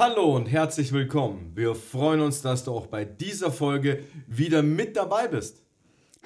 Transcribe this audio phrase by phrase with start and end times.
[0.00, 1.52] Hallo und herzlich willkommen.
[1.54, 5.62] Wir freuen uns, dass du auch bei dieser Folge wieder mit dabei bist.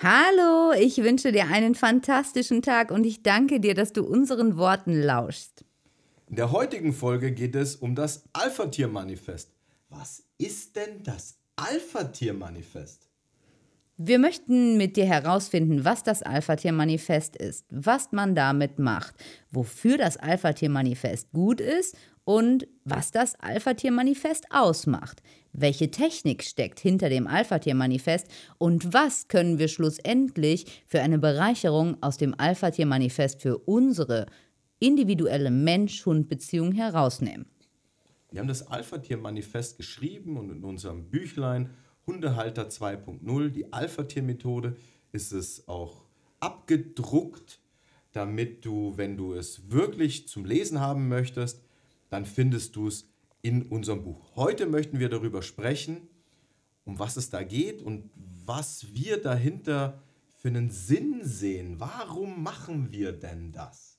[0.01, 5.02] Hallo, ich wünsche dir einen fantastischen Tag und ich danke dir, dass du unseren Worten
[5.02, 5.65] lauschst.
[6.29, 9.51] In der heutigen Folge geht es um das Alpha-Tier-Manifest.
[9.88, 13.09] Was ist denn das Alpha-Tier-Manifest?
[13.96, 19.15] Wir möchten mit dir herausfinden, was das Alpha-Tier-Manifest ist, was man damit macht,
[19.51, 25.23] wofür das Alpha-Tier-Manifest gut ist und was das Alpha-Tier-Manifest ausmacht.
[25.52, 28.26] Welche Technik steckt hinter dem Alpha-Tier-Manifest
[28.59, 34.26] und was können wir schlussendlich für eine Bereicherung aus dem Alpha-Tier-Manifest für unsere
[34.80, 37.46] individuelle Mensch-Hund-Beziehung herausnehmen?
[38.30, 41.71] Wir haben das Alpha-Tier-Manifest geschrieben und in unserem Büchlein
[42.06, 44.77] Hundehalter 2.0, die Alpha-Tier-Methode,
[45.12, 46.04] ist es auch
[46.40, 47.60] abgedruckt,
[48.12, 51.63] damit du, wenn du es wirklich zum Lesen haben möchtest,
[52.15, 53.09] dann findest du es
[53.43, 54.37] in unserem Buch.
[54.37, 56.09] Heute möchten wir darüber sprechen,
[56.84, 58.09] um was es da geht und
[58.46, 60.01] was wir dahinter
[60.38, 61.80] für einen Sinn sehen.
[61.80, 63.98] Warum machen wir denn das?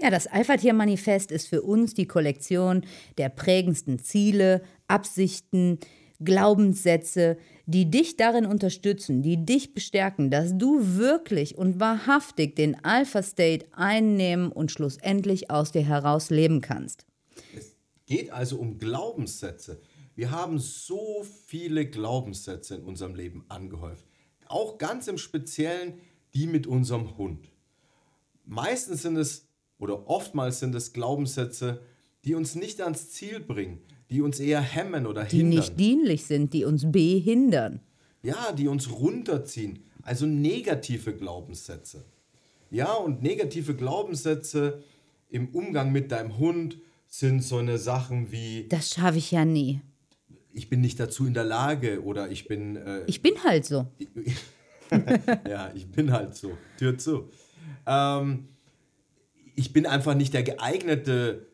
[0.00, 2.84] Ja, das Alpha-Tier-Manifest ist für uns die Kollektion
[3.16, 5.78] der prägendsten Ziele, Absichten,
[6.18, 13.66] Glaubenssätze, die dich darin unterstützen, die dich bestärken, dass du wirklich und wahrhaftig den Alpha-State
[13.70, 17.06] einnehmen und schlussendlich aus dir heraus leben kannst.
[17.56, 19.80] Es geht also um Glaubenssätze.
[20.14, 24.04] Wir haben so viele Glaubenssätze in unserem Leben angehäuft.
[24.46, 25.94] Auch ganz im Speziellen
[26.34, 27.50] die mit unserem Hund.
[28.44, 29.48] Meistens sind es
[29.78, 31.80] oder oftmals sind es Glaubenssätze,
[32.24, 33.80] die uns nicht ans Ziel bringen,
[34.10, 35.50] die uns eher hemmen oder die hindern.
[35.50, 37.80] Die nicht dienlich sind, die uns behindern.
[38.22, 39.84] Ja, die uns runterziehen.
[40.02, 42.04] Also negative Glaubenssätze.
[42.70, 44.82] Ja, und negative Glaubenssätze
[45.28, 46.78] im Umgang mit deinem Hund
[47.10, 48.66] sind so eine Sachen wie.
[48.68, 49.82] Das schaffe ich ja nie.
[50.52, 52.76] Ich bin nicht dazu in der Lage oder ich bin.
[52.76, 53.88] Äh, ich bin halt so.
[55.48, 56.56] ja, ich bin halt so.
[56.78, 57.28] Tür zu.
[57.86, 58.48] Ähm,
[59.54, 61.48] ich bin einfach nicht der geeignete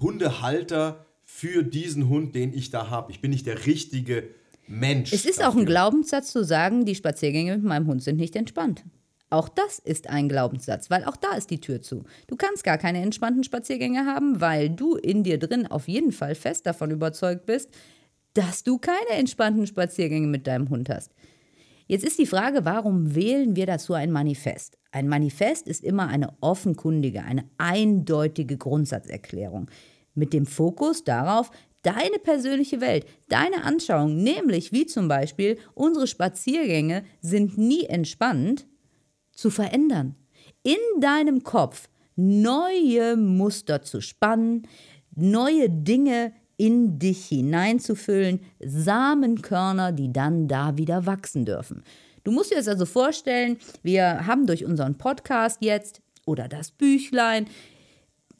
[0.00, 3.12] Hundehalter für diesen Hund, den ich da habe.
[3.12, 4.30] Ich bin nicht der richtige
[4.66, 5.12] Mensch.
[5.12, 5.50] Es ist dafür.
[5.50, 8.84] auch ein Glaubenssatz zu sagen, die Spaziergänge mit meinem Hund sind nicht entspannt.
[9.34, 12.04] Auch das ist ein Glaubenssatz, weil auch da ist die Tür zu.
[12.28, 16.36] Du kannst gar keine entspannten Spaziergänge haben, weil du in dir drin auf jeden Fall
[16.36, 17.68] fest davon überzeugt bist,
[18.34, 21.10] dass du keine entspannten Spaziergänge mit deinem Hund hast.
[21.88, 24.78] Jetzt ist die Frage, warum wählen wir dazu ein Manifest?
[24.92, 29.68] Ein Manifest ist immer eine offenkundige, eine eindeutige Grundsatzerklärung
[30.14, 31.50] mit dem Fokus darauf,
[31.82, 38.68] deine persönliche Welt, deine Anschauung, nämlich wie zum Beispiel unsere Spaziergänge sind nie entspannt,
[39.34, 40.14] zu verändern.
[40.62, 44.66] In deinem Kopf neue Muster zu spannen,
[45.14, 51.82] neue Dinge in dich hineinzufüllen, Samenkörner, die dann da wieder wachsen dürfen.
[52.22, 57.46] Du musst dir das also vorstellen, wir haben durch unseren Podcast jetzt oder das Büchlein,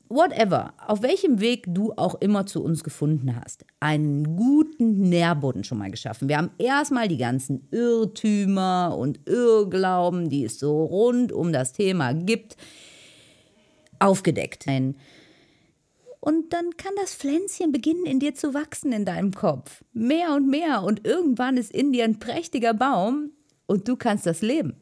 [0.09, 5.79] whatever, auf welchem Weg du auch immer zu uns gefunden hast, einen guten Nährboden schon
[5.79, 6.29] mal geschaffen.
[6.29, 12.13] Wir haben erstmal die ganzen Irrtümer und Irrglauben, die es so rund um das Thema
[12.13, 12.57] gibt,
[13.99, 14.67] aufgedeckt.
[14.67, 19.85] Und dann kann das Pflänzchen beginnen, in dir zu wachsen in deinem Kopf.
[19.93, 20.83] Mehr und mehr.
[20.83, 23.33] Und irgendwann ist in dir ein prächtiger Baum
[23.67, 24.75] und du kannst das leben.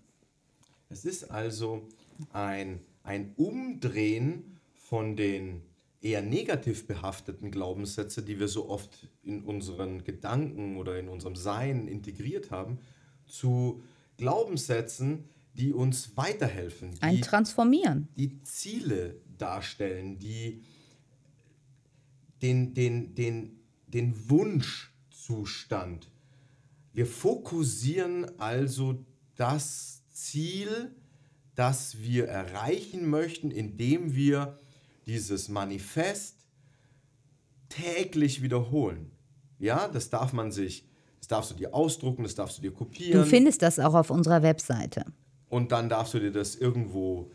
[0.88, 1.88] Es ist also
[2.32, 4.51] ein, ein Umdrehen
[4.92, 5.62] von den
[6.02, 11.88] eher negativ behafteten Glaubenssätzen, die wir so oft in unseren Gedanken oder in unserem Sein
[11.88, 12.78] integriert haben,
[13.24, 13.82] zu
[14.18, 15.24] Glaubenssätzen,
[15.54, 16.90] die uns weiterhelfen.
[16.96, 18.08] Die, Ein Transformieren.
[18.18, 20.62] Die Ziele darstellen, die
[22.42, 26.10] den, den, den, den Wunschzustand.
[26.92, 29.02] Wir fokussieren also
[29.36, 30.94] das Ziel,
[31.54, 34.58] das wir erreichen möchten, indem wir
[35.12, 36.36] dieses Manifest
[37.68, 39.12] täglich wiederholen.
[39.58, 40.88] Ja, das darf man sich,
[41.18, 43.20] das darfst du dir ausdrucken, das darfst du dir kopieren.
[43.20, 45.04] Du findest das auch auf unserer Webseite.
[45.50, 47.30] Und dann darfst du dir das irgendwo,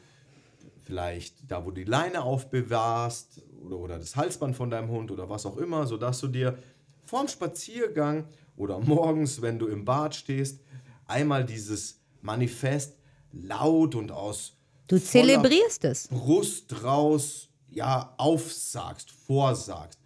[0.85, 5.29] vielleicht da, wo du die Leine aufbewahrst oder, oder das Halsband von deinem Hund oder
[5.29, 6.57] was auch immer, sodass du dir
[7.05, 8.25] vorm Spaziergang
[8.55, 10.61] oder morgens, wenn du im Bad stehst,
[11.05, 12.97] einmal dieses Manifest
[13.31, 14.57] laut und aus
[14.87, 16.07] Du zelebrierst es.
[16.07, 19.99] Brust raus, ja, aufsagst, vorsagst,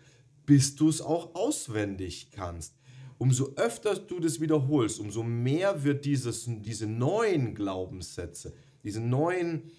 [0.46, 2.74] bis du es auch auswendig kannst.
[3.18, 8.54] Umso öfter du das wiederholst, umso mehr wird dieses, diese neuen Glaubenssätze,
[8.84, 9.72] diese neuen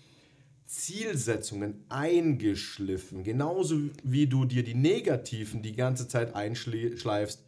[0.66, 3.24] Zielsetzungen eingeschliffen.
[3.24, 7.44] Genauso wie du dir die negativen die ganze Zeit einschleifst.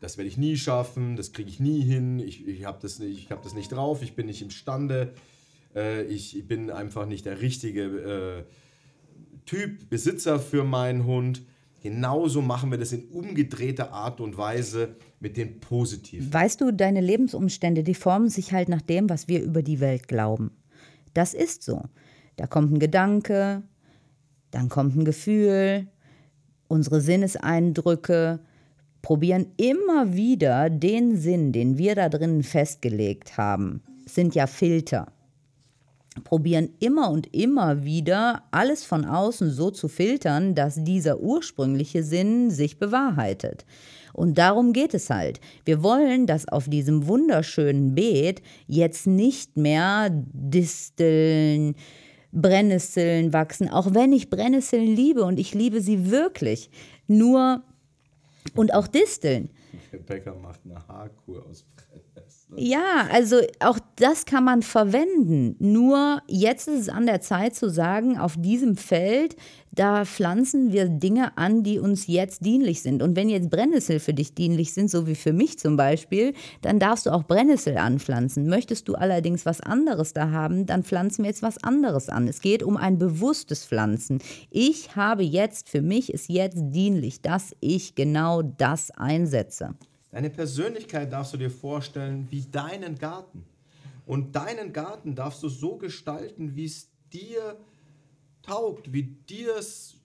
[0.00, 3.18] Das werde ich nie schaffen, das kriege ich nie hin, ich, ich habe das, nicht-
[3.18, 5.14] ich hab das nicht drauf, ich bin nicht imstande,
[5.74, 8.44] äh, ich, ich bin einfach nicht der richtige äh,
[9.46, 11.42] Typ, Besitzer für meinen Hund.
[11.82, 16.32] Genauso machen wir das in umgedrehter Art und Weise mit den Positiven.
[16.32, 20.08] Weißt du, deine Lebensumstände, die formen sich halt nach dem, was wir über die Welt
[20.08, 20.50] glauben.
[21.14, 21.82] Das ist so.
[22.36, 23.62] Da kommt ein Gedanke,
[24.50, 25.86] dann kommt ein Gefühl,
[26.68, 28.40] unsere Sinneseindrücke
[29.00, 35.12] probieren immer wieder den Sinn, den wir da drinnen festgelegt haben, sind ja Filter.
[36.24, 42.50] Probieren immer und immer wieder alles von außen so zu filtern, dass dieser ursprüngliche Sinn
[42.50, 43.64] sich bewahrheitet.
[44.12, 45.40] Und darum geht es halt.
[45.66, 51.74] Wir wollen, dass auf diesem wunderschönen Beet jetzt nicht mehr Disteln,
[52.32, 56.70] Brennnesseln wachsen, auch wenn ich Brennnesseln liebe und ich liebe sie wirklich.
[57.06, 57.62] Nur
[58.56, 59.50] und auch Disteln.
[59.92, 62.54] Der Bäcker macht eine Haarkur aus Brennnessel.
[62.56, 65.56] Ja, also auch das kann man verwenden.
[65.58, 69.36] Nur jetzt ist es an der Zeit zu sagen, auf diesem Feld,
[69.76, 73.02] da pflanzen wir Dinge an, die uns jetzt dienlich sind.
[73.02, 76.32] Und wenn jetzt Brennnessel für dich dienlich sind, so wie für mich zum Beispiel,
[76.62, 78.48] dann darfst du auch Brennnessel anpflanzen.
[78.48, 82.26] Möchtest du allerdings was anderes da haben, dann pflanzen wir jetzt was anderes an.
[82.26, 84.20] Es geht um ein bewusstes Pflanzen.
[84.50, 89.74] Ich habe jetzt, für mich ist jetzt dienlich, dass ich genau das einsetze.
[90.10, 93.44] Deine Persönlichkeit darfst du dir vorstellen wie deinen Garten.
[94.06, 97.56] Und deinen Garten darfst du so gestalten, wie es dir
[98.46, 99.96] taugt, wie dir's,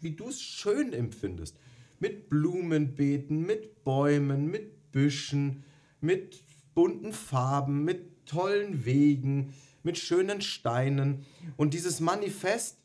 [0.00, 1.56] wie du es schön empfindest.
[1.98, 5.64] Mit Blumenbeeten, mit Bäumen, mit Büschen,
[6.00, 6.42] mit
[6.74, 9.52] bunten Farben, mit tollen Wegen,
[9.82, 11.26] mit schönen Steinen.
[11.56, 12.78] Und dieses Manifest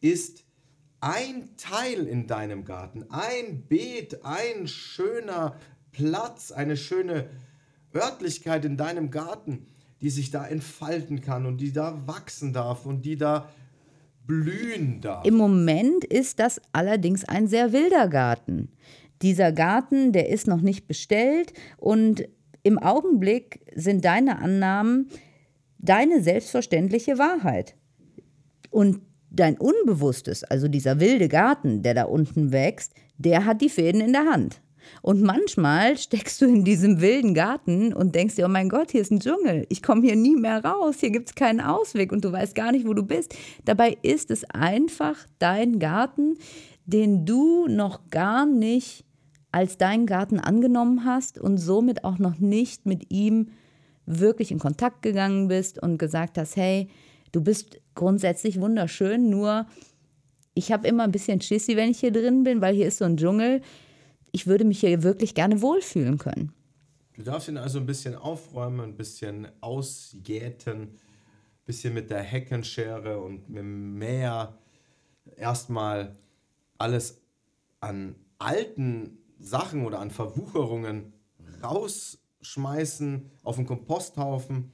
[0.00, 0.44] ist
[1.00, 5.56] ein Teil in deinem Garten, ein Beet, ein schöner
[5.92, 7.28] Platz, eine schöne
[7.94, 9.66] Örtlichkeit in deinem Garten,
[10.00, 13.50] die sich da entfalten kann und die da wachsen darf und die da
[14.26, 15.24] blühen darf.
[15.24, 18.68] Im Moment ist das allerdings ein sehr wilder Garten.
[19.22, 22.28] Dieser Garten, der ist noch nicht bestellt und
[22.62, 25.08] im Augenblick sind deine Annahmen
[25.84, 27.76] deine selbstverständliche Wahrheit.
[28.70, 34.00] Und dein Unbewusstes, also dieser wilde Garten, der da unten wächst, der hat die Fäden
[34.00, 34.60] in der Hand.
[35.02, 39.00] Und manchmal steckst du in diesem wilden Garten und denkst dir, oh mein Gott, hier
[39.00, 39.66] ist ein Dschungel.
[39.68, 40.96] Ich komme hier nie mehr raus.
[41.00, 43.34] Hier gibt es keinen Ausweg und du weißt gar nicht, wo du bist.
[43.64, 46.36] Dabei ist es einfach dein Garten,
[46.86, 49.04] den du noch gar nicht
[49.52, 53.50] als deinen Garten angenommen hast und somit auch noch nicht mit ihm
[54.06, 56.88] wirklich in Kontakt gegangen bist und gesagt hast, hey,
[57.32, 59.66] du bist grundsätzlich wunderschön, nur
[60.54, 63.04] ich habe immer ein bisschen Schissi, wenn ich hier drin bin, weil hier ist so
[63.04, 63.60] ein Dschungel.
[64.34, 66.52] Ich würde mich hier wirklich gerne wohlfühlen können.
[67.16, 70.98] Du darfst ihn also ein bisschen aufräumen, ein bisschen ausjäten, ein
[71.64, 74.58] bisschen mit der Heckenschere und mit dem Mäher
[75.36, 76.16] erstmal
[76.78, 77.22] alles
[77.78, 81.12] an alten Sachen oder an Verwucherungen
[81.62, 84.72] rausschmeißen auf den Komposthaufen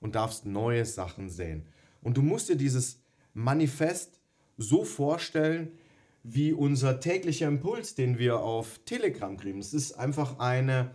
[0.00, 1.66] und darfst neue Sachen sehen.
[2.02, 3.00] Und du musst dir dieses
[3.32, 4.20] Manifest
[4.58, 5.78] so vorstellen,
[6.22, 9.58] wie unser täglicher Impuls, den wir auf Telegram kriegen.
[9.58, 10.92] Es ist einfach eine,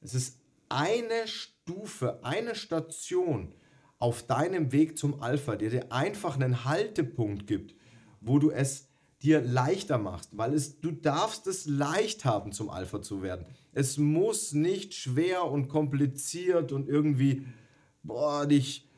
[0.00, 0.38] es ist
[0.68, 3.54] eine Stufe, eine Station
[3.98, 7.74] auf deinem Weg zum Alpha, der dir einfach einen Haltepunkt gibt,
[8.20, 8.88] wo du es
[9.22, 13.46] dir leichter machst, weil es, du darfst es leicht haben, zum Alpha zu werden.
[13.72, 17.46] Es muss nicht schwer und kompliziert und irgendwie
[18.02, 18.88] boah, dich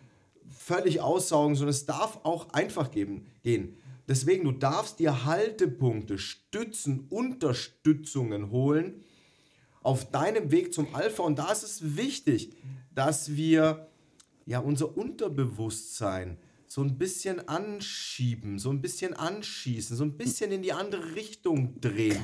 [0.49, 3.76] völlig aussaugen, sondern es darf auch einfach geben, gehen.
[4.09, 9.05] Deswegen, du darfst dir Haltepunkte, Stützen, Unterstützungen holen
[9.83, 11.23] auf deinem Weg zum Alpha.
[11.23, 12.57] Und da ist es wichtig,
[12.95, 13.88] dass wir
[14.47, 20.62] ja unser Unterbewusstsein so ein bisschen anschieben, so ein bisschen anschießen, so ein bisschen in
[20.62, 22.23] die andere Richtung drehen.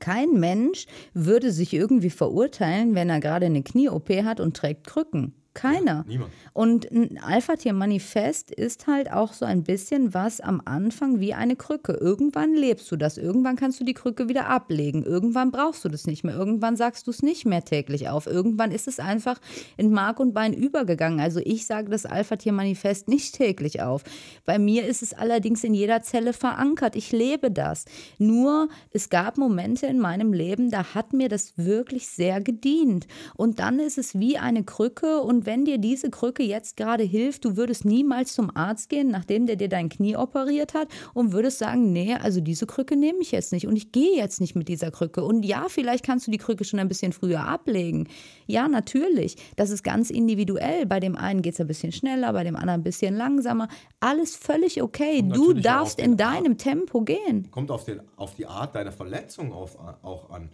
[0.00, 5.34] Kein Mensch würde sich irgendwie verurteilen, wenn er gerade eine Knie-OP hat und trägt Krücken.
[5.52, 6.04] Keiner.
[6.06, 6.30] niemand.
[6.52, 11.92] Und ein Alpha-Tier-Manifest ist halt auch so ein bisschen was am Anfang wie eine Krücke.
[11.92, 16.06] Irgendwann lebst du das, irgendwann kannst du die Krücke wieder ablegen, irgendwann brauchst du das
[16.06, 19.40] nicht mehr, irgendwann sagst du es nicht mehr täglich auf, irgendwann ist es einfach
[19.76, 21.18] in Mark und Bein übergegangen.
[21.18, 24.04] Also ich sage das Alpha-Tier-Manifest nicht täglich auf.
[24.44, 26.94] Bei mir ist es allerdings in jeder Zelle verankert.
[26.94, 27.86] Ich lebe das.
[28.18, 33.06] Nur es gab Momente in meinem Leben, da hat mir das wirklich sehr gedient.
[33.34, 37.44] Und dann ist es wie eine Krücke und wenn dir diese Krücke jetzt gerade hilft,
[37.44, 41.58] du würdest niemals zum Arzt gehen, nachdem der dir dein Knie operiert hat und würdest
[41.58, 44.68] sagen, nee, also diese Krücke nehme ich jetzt nicht und ich gehe jetzt nicht mit
[44.68, 45.24] dieser Krücke.
[45.24, 48.08] Und ja, vielleicht kannst du die Krücke schon ein bisschen früher ablegen.
[48.46, 49.36] Ja, natürlich.
[49.56, 50.86] Das ist ganz individuell.
[50.86, 53.68] Bei dem einen geht es ein bisschen schneller, bei dem anderen ein bisschen langsamer.
[54.00, 55.20] Alles völlig okay.
[55.20, 57.50] Und Du darfst in deinem Tempo gehen.
[57.50, 60.50] Kommt auf, den, auf die Art deiner Verletzung auf, auch an.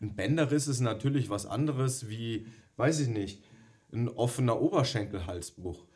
[0.00, 2.46] Ein Bänderriss ist natürlich was anderes wie,
[2.76, 3.40] weiß ich nicht,
[3.92, 5.86] ein offener Oberschenkelhalsbruch.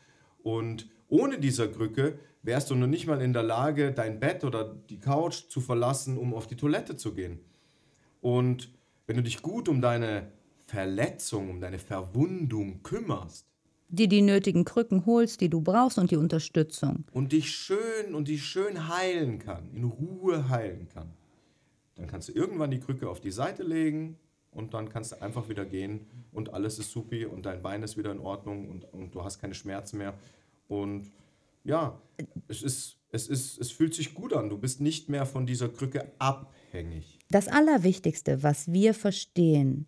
[0.42, 4.64] Und ohne dieser Krücke wärst du noch nicht mal in der Lage, dein Bett oder
[4.64, 7.40] die Couch zu verlassen, um auf die Toilette zu gehen.
[8.20, 8.72] Und
[9.06, 10.32] wenn du dich gut um deine
[10.66, 13.46] Verletzung, um deine Verwundung kümmerst
[13.88, 17.04] Dir die nötigen Krücken holst, die du brauchst und die Unterstützung.
[17.12, 21.12] und dich schön und dich schön heilen kann, in Ruhe heilen kann,
[21.94, 24.18] dann kannst du irgendwann die Krücke auf die Seite legen
[24.56, 27.96] und dann kannst du einfach wieder gehen und alles ist supi und dein Bein ist
[27.96, 30.14] wieder in Ordnung und, und du hast keine Schmerzen mehr.
[30.66, 31.12] Und
[31.62, 32.00] ja,
[32.48, 34.48] es ist, es ist, es fühlt sich gut an.
[34.48, 37.18] Du bist nicht mehr von dieser Krücke abhängig.
[37.30, 39.86] Das Allerwichtigste, was wir verstehen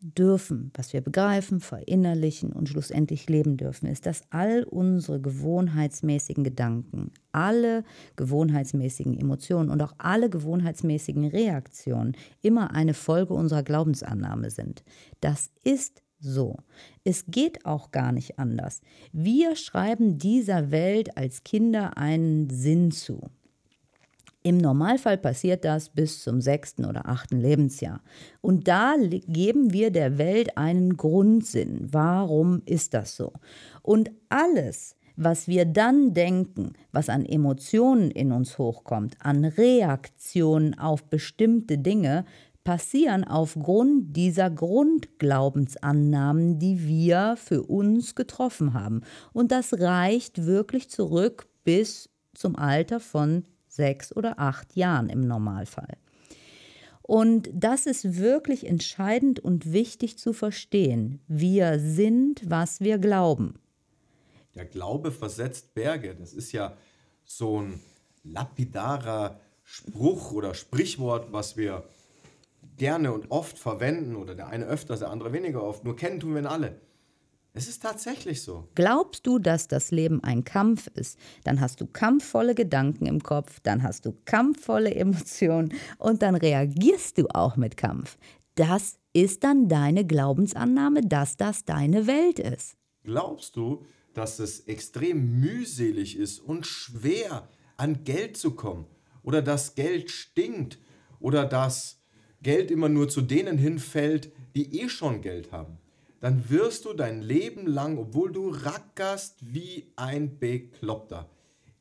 [0.00, 7.12] dürfen, was wir begreifen, verinnerlichen und schlussendlich leben dürfen, ist, dass all unsere gewohnheitsmäßigen Gedanken,
[7.32, 7.84] alle
[8.16, 14.84] gewohnheitsmäßigen Emotionen und auch alle gewohnheitsmäßigen Reaktionen immer eine Folge unserer Glaubensannahme sind.
[15.20, 16.56] Das ist so.
[17.04, 18.80] Es geht auch gar nicht anders.
[19.12, 23.20] Wir schreiben dieser Welt als Kinder einen Sinn zu.
[24.46, 28.00] Im Normalfall passiert das bis zum sechsten oder achten Lebensjahr.
[28.40, 28.94] Und da
[29.26, 31.88] geben wir der Welt einen Grundsinn.
[31.90, 33.32] Warum ist das so?
[33.82, 41.02] Und alles, was wir dann denken, was an Emotionen in uns hochkommt, an Reaktionen auf
[41.02, 42.24] bestimmte Dinge,
[42.62, 49.00] passieren aufgrund dieser Grundglaubensannahmen, die wir für uns getroffen haben.
[49.32, 53.42] Und das reicht wirklich zurück bis zum Alter von
[53.76, 55.96] sechs oder acht Jahren im Normalfall.
[57.02, 61.20] Und das ist wirklich entscheidend und wichtig zu verstehen.
[61.28, 63.54] Wir sind, was wir glauben.
[64.56, 66.16] Der Glaube versetzt Berge.
[66.16, 66.76] Das ist ja
[67.24, 67.80] so ein
[68.24, 71.84] lapidarer Spruch oder Sprichwort, was wir
[72.76, 75.84] gerne und oft verwenden oder der eine öfters, der andere weniger oft.
[75.84, 76.80] Nur kennen tun wir ihn alle.
[77.56, 78.68] Es ist tatsächlich so.
[78.74, 83.60] Glaubst du, dass das Leben ein Kampf ist, dann hast du kampfvolle Gedanken im Kopf,
[83.60, 88.18] dann hast du kampfvolle Emotionen und dann reagierst du auch mit Kampf.
[88.56, 92.76] Das ist dann deine Glaubensannahme, dass das deine Welt ist.
[93.04, 97.48] Glaubst du, dass es extrem mühselig ist und schwer
[97.78, 98.84] an Geld zu kommen?
[99.22, 100.78] Oder dass Geld stinkt?
[101.20, 102.02] Oder dass
[102.42, 105.78] Geld immer nur zu denen hinfällt, die eh schon Geld haben?
[106.20, 111.28] Dann wirst du dein Leben lang, obwohl du rackerst wie ein Bekloppter,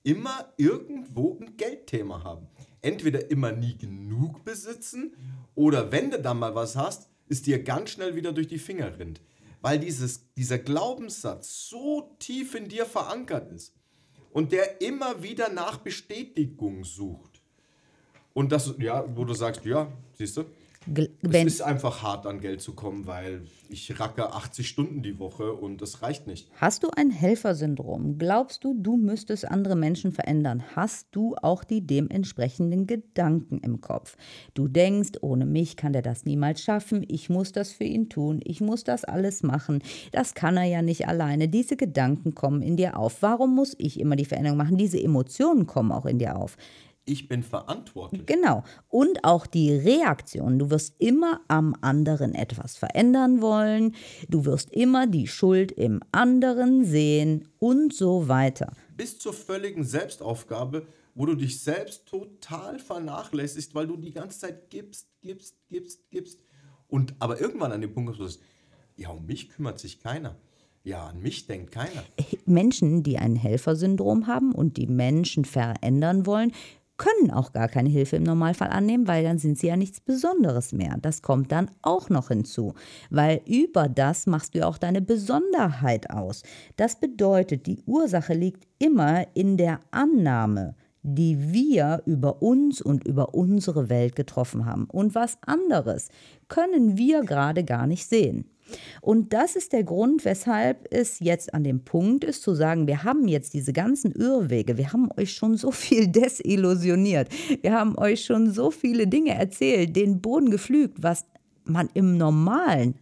[0.03, 2.47] immer irgendwo ein Geldthema haben.
[2.81, 5.15] Entweder immer nie genug besitzen
[5.55, 8.99] oder wenn du dann mal was hast, ist dir ganz schnell wieder durch die Finger
[8.99, 9.21] rinnt.
[9.61, 13.73] Weil dieses, dieser Glaubenssatz so tief in dir verankert ist
[14.31, 17.41] und der immer wieder nach Bestätigung sucht.
[18.33, 20.43] Und das, ja, wo du sagst, ja, siehst du,
[20.91, 25.01] Gl- es Wenn, ist einfach hart an Geld zu kommen, weil ich racke 80 Stunden
[25.01, 26.47] die Woche und das reicht nicht.
[26.57, 28.17] Hast du ein Helfersyndrom?
[28.17, 30.63] Glaubst du, du müsstest andere Menschen verändern?
[30.75, 34.17] Hast du auch die dementsprechenden Gedanken im Kopf?
[34.53, 38.39] Du denkst, ohne mich kann der das niemals schaffen, ich muss das für ihn tun,
[38.43, 41.47] ich muss das alles machen, das kann er ja nicht alleine.
[41.47, 43.21] Diese Gedanken kommen in dir auf.
[43.21, 44.77] Warum muss ich immer die Veränderung machen?
[44.77, 46.57] Diese Emotionen kommen auch in dir auf.
[47.05, 48.25] Ich bin verantwortlich.
[48.25, 48.63] Genau.
[48.89, 50.57] Und auch die Reaktion.
[50.57, 53.95] Du wirst immer am anderen etwas verändern wollen.
[54.27, 58.73] Du wirst immer die Schuld im anderen sehen und so weiter.
[58.97, 64.71] Bis zur völligen Selbstaufgabe, wo du dich selbst total vernachlässigst, weil du die ganze Zeit
[64.71, 66.39] gibst, gibst, gibst, gibst.
[66.87, 68.41] Und aber irgendwann an dem Punkt kommst du, sagst,
[68.95, 70.37] ja, um mich kümmert sich keiner.
[70.83, 72.03] Ja, an mich denkt keiner.
[72.45, 76.51] Menschen, die ein Helfersyndrom haben und die Menschen verändern wollen,
[76.97, 80.71] können auch gar keine Hilfe im Normalfall annehmen, weil dann sind sie ja nichts Besonderes
[80.71, 80.97] mehr.
[81.01, 82.73] Das kommt dann auch noch hinzu,
[83.09, 86.43] weil über das machst du ja auch deine Besonderheit aus.
[86.77, 93.35] Das bedeutet, die Ursache liegt immer in der Annahme, die wir über uns und über
[93.35, 94.85] unsere Welt getroffen haben.
[94.85, 96.09] Und was anderes
[96.47, 98.49] können wir gerade gar nicht sehen.
[99.01, 103.03] Und das ist der Grund, weshalb es jetzt an dem Punkt ist, zu sagen, wir
[103.03, 107.29] haben jetzt diese ganzen Irrwege, wir haben euch schon so viel desillusioniert,
[107.61, 111.25] wir haben euch schon so viele Dinge erzählt, den Boden geflügt, was
[111.65, 112.95] man im normalen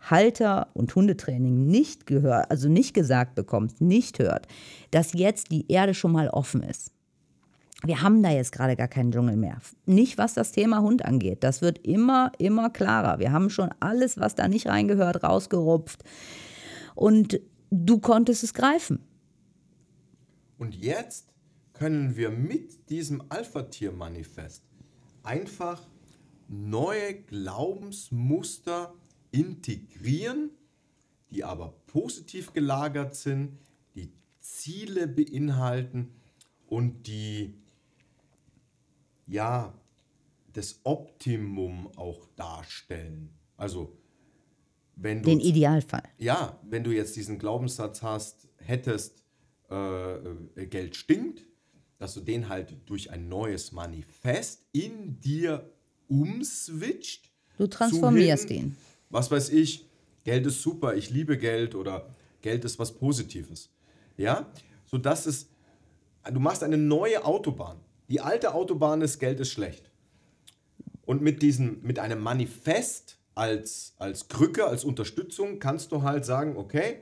[0.00, 4.48] Halter- und Hundetraining nicht gehört, also nicht gesagt bekommt, nicht hört,
[4.90, 6.92] dass jetzt die Erde schon mal offen ist
[7.84, 9.58] wir haben da jetzt gerade gar keinen Dschungel mehr.
[9.86, 11.42] Nicht was das Thema Hund angeht.
[11.42, 13.18] Das wird immer, immer klarer.
[13.18, 16.04] Wir haben schon alles, was da nicht reingehört, rausgerupft.
[16.94, 19.00] Und du konntest es greifen.
[20.58, 21.32] Und jetzt
[21.72, 24.62] können wir mit diesem Alpha-Tier-Manifest
[25.24, 25.82] einfach
[26.46, 28.94] neue Glaubensmuster
[29.32, 30.50] integrieren,
[31.30, 33.58] die aber positiv gelagert sind,
[33.96, 36.12] die Ziele beinhalten
[36.66, 37.61] und die
[39.26, 39.72] ja,
[40.52, 43.30] das Optimum auch darstellen.
[43.56, 43.96] Also,
[44.96, 45.30] wenn du.
[45.30, 46.04] Den Idealfall.
[46.18, 49.24] Ja, wenn du jetzt diesen Glaubenssatz hast, hättest,
[49.70, 51.46] äh, äh, Geld stinkt,
[51.98, 55.72] dass du den halt durch ein neues Manifest in dir
[56.08, 57.30] umswitcht.
[57.56, 58.76] Du transformierst hin, ihn.
[59.08, 59.86] Was weiß ich,
[60.24, 63.70] Geld ist super, ich liebe Geld oder Geld ist was Positives.
[64.16, 64.46] Ja,
[64.84, 65.48] sodass es,
[66.30, 67.78] du machst eine neue Autobahn.
[68.12, 69.90] Die alte Autobahn ist, Geld ist schlecht.
[71.06, 76.58] Und mit, diesem, mit einem Manifest als, als Krücke, als Unterstützung kannst du halt sagen,
[76.58, 76.98] okay,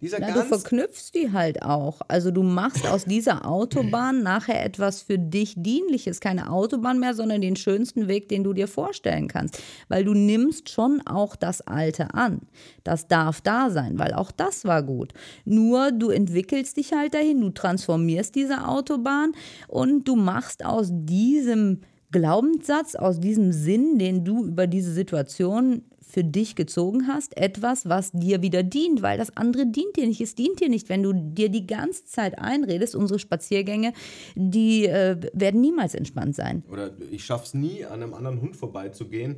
[0.00, 2.02] dieser Na, du verknüpfst die halt auch.
[2.08, 6.20] Also du machst aus dieser Autobahn nachher etwas für dich Dienliches.
[6.20, 9.62] Keine Autobahn mehr, sondern den schönsten Weg, den du dir vorstellen kannst.
[9.88, 12.42] Weil du nimmst schon auch das Alte an.
[12.84, 15.14] Das darf da sein, weil auch das war gut.
[15.46, 19.32] Nur du entwickelst dich halt dahin, du transformierst diese Autobahn
[19.66, 21.80] und du machst aus diesem
[22.16, 28.12] Glaubenssatz, aus diesem Sinn, den du über diese Situation für dich gezogen hast, etwas, was
[28.12, 30.22] dir wieder dient, weil das andere dient dir nicht.
[30.22, 33.92] Es dient dir nicht, wenn du dir die ganze Zeit einredest, unsere Spaziergänge,
[34.34, 36.62] die äh, werden niemals entspannt sein.
[36.70, 39.36] Oder ich schaffe es nie, an einem anderen Hund vorbeizugehen,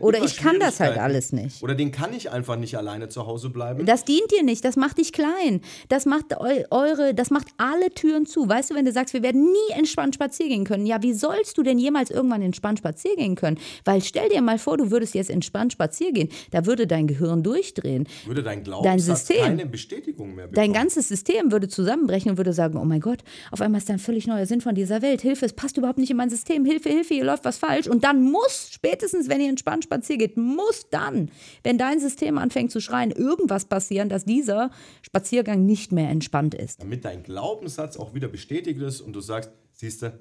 [0.00, 1.62] oder ich kann das halt alles nicht.
[1.62, 3.86] Oder den kann ich einfach nicht alleine zu Hause bleiben.
[3.86, 5.60] Das dient dir nicht, das macht dich klein.
[5.88, 8.48] Das macht eu eure, das macht alle Türen zu.
[8.48, 11.58] Weißt du, wenn du sagst, wir werden nie entspannt spazieren gehen können, ja, wie sollst
[11.58, 13.58] du denn jemals irgendwann entspannt spazieren gehen können?
[13.84, 17.42] Weil stell dir mal vor, du würdest jetzt entspannt spazieren gehen, da würde dein Gehirn
[17.42, 18.06] durchdrehen.
[18.26, 20.54] Würde dein Glaubenssatz dein System, keine Bestätigung mehr bekommen.
[20.54, 23.94] Dein ganzes System würde zusammenbrechen und würde sagen, oh mein Gott, auf einmal ist da
[23.94, 25.22] ein völlig neuer Sinn von dieser Welt.
[25.22, 26.64] Hilfe, es passt überhaupt nicht in mein System.
[26.64, 27.86] Hilfe, Hilfe, hier läuft was falsch.
[27.86, 31.30] Und dann muss, spätestens wenn ihr entspannt spazieren geht, muss dann,
[31.62, 34.70] wenn dein System anfängt zu schreien, irgendwas passieren, dass dieser
[35.02, 36.82] Spaziergang nicht mehr entspannt ist.
[36.82, 40.18] Damit dein Glaubenssatz auch wieder bestätigt ist und du sagst, siehst du,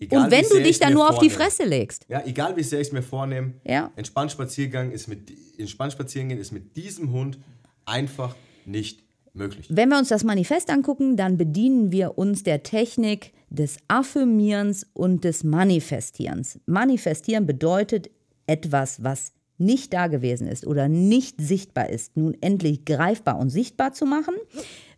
[0.00, 1.18] Egal, und wenn du dich dann nur vornehme.
[1.18, 2.06] auf die Fresse legst.
[2.08, 3.92] Ja, egal wie sehr ich es mir vornehme, ja.
[3.96, 7.38] entspannt Spaziergang ist mit entspannt spazieren gehen ist mit diesem Hund
[7.84, 9.66] einfach nicht möglich.
[9.68, 15.24] Wenn wir uns das Manifest angucken, dann bedienen wir uns der Technik des Affirmierens und
[15.24, 16.58] des Manifestierens.
[16.66, 18.10] Manifestieren bedeutet
[18.46, 23.92] etwas, was nicht da gewesen ist oder nicht sichtbar ist, nun endlich greifbar und sichtbar
[23.92, 24.34] zu machen.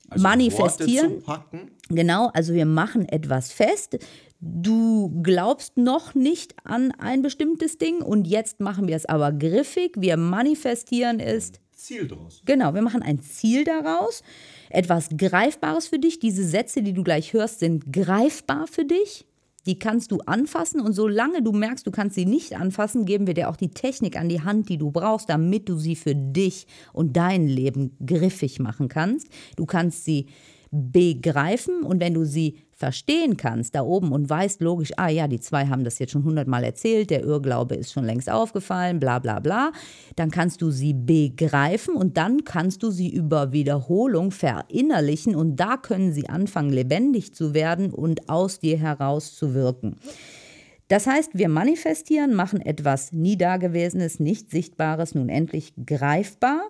[0.09, 1.23] Also manifestieren.
[1.89, 3.99] Genau, also wir machen etwas fest.
[4.41, 9.95] Du glaubst noch nicht an ein bestimmtes Ding und jetzt machen wir es aber griffig.
[9.97, 11.61] Wir manifestieren ist.
[11.73, 12.43] Ziel daraus.
[12.45, 14.23] Genau, wir machen ein Ziel daraus.
[14.71, 16.19] Etwas Greifbares für dich.
[16.19, 19.27] Diese Sätze, die du gleich hörst, sind greifbar für dich.
[19.67, 23.35] Die kannst du anfassen und solange du merkst, du kannst sie nicht anfassen, geben wir
[23.35, 26.67] dir auch die Technik an die Hand, die du brauchst, damit du sie für dich
[26.93, 29.29] und dein Leben griffig machen kannst.
[29.57, 30.27] Du kannst sie
[30.71, 35.41] begreifen und wenn du sie verstehen kannst da oben und weißt logisch, ah ja, die
[35.41, 39.41] zwei haben das jetzt schon hundertmal erzählt, der Irrglaube ist schon längst aufgefallen, bla bla
[39.41, 39.73] bla,
[40.15, 45.79] dann kannst du sie begreifen und dann kannst du sie über Wiederholung verinnerlichen und da
[45.79, 49.97] können sie anfangen lebendig zu werden und aus dir heraus zu wirken.
[50.89, 56.61] Das heißt, wir manifestieren, machen etwas nie Dagewesenes, nicht Sichtbares nun endlich greifbar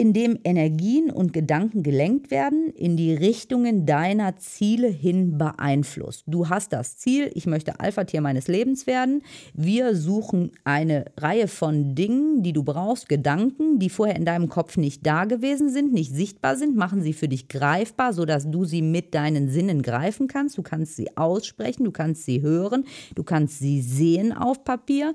[0.00, 6.24] in dem Energien und Gedanken gelenkt werden, in die Richtungen deiner Ziele hin beeinflusst.
[6.26, 9.20] Du hast das Ziel, ich möchte Alpha-Tier meines Lebens werden.
[9.52, 14.78] Wir suchen eine Reihe von Dingen, die du brauchst, Gedanken, die vorher in deinem Kopf
[14.78, 18.80] nicht da gewesen sind, nicht sichtbar sind, machen sie für dich greifbar, sodass du sie
[18.80, 20.56] mit deinen Sinnen greifen kannst.
[20.56, 25.12] Du kannst sie aussprechen, du kannst sie hören, du kannst sie sehen auf Papier.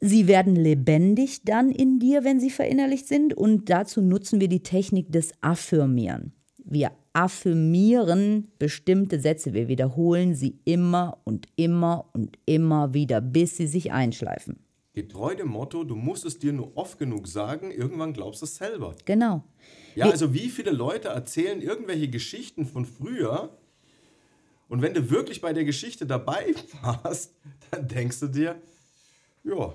[0.00, 3.34] Sie werden lebendig dann in dir, wenn sie verinnerlicht sind.
[3.34, 6.32] Und dazu nutzen wir die Technik des Affirmieren.
[6.58, 9.54] Wir affirmieren bestimmte Sätze.
[9.54, 14.58] Wir wiederholen sie immer und immer und immer wieder, bis sie sich einschleifen.
[14.92, 18.56] Getreu dem Motto, du musst es dir nur oft genug sagen, irgendwann glaubst du es
[18.56, 18.94] selber.
[19.04, 19.44] Genau.
[19.94, 23.50] Ja, also wie viele Leute erzählen irgendwelche Geschichten von früher
[24.68, 27.34] und wenn du wirklich bei der Geschichte dabei warst,
[27.70, 28.60] dann denkst du dir,
[29.44, 29.74] ja,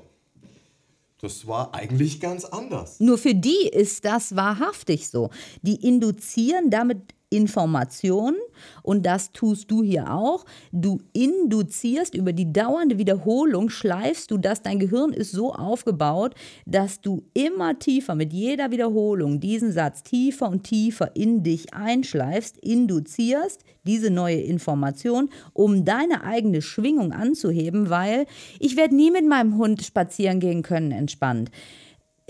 [1.21, 2.99] das war eigentlich ganz anders.
[2.99, 5.29] Nur für die ist das wahrhaftig so.
[5.61, 8.35] Die induzieren damit Informationen
[8.83, 10.45] und das tust du hier auch.
[10.71, 14.61] Du induzierst über die dauernde Wiederholung, schleifst du das.
[14.61, 20.49] Dein Gehirn ist so aufgebaut, dass du immer tiefer mit jeder Wiederholung diesen Satz tiefer
[20.49, 28.25] und tiefer in dich einschleifst, induzierst diese neue Information, um deine eigene Schwingung anzuheben, weil
[28.59, 31.49] ich werde nie mit meinem Hund spazieren gehen können entspannt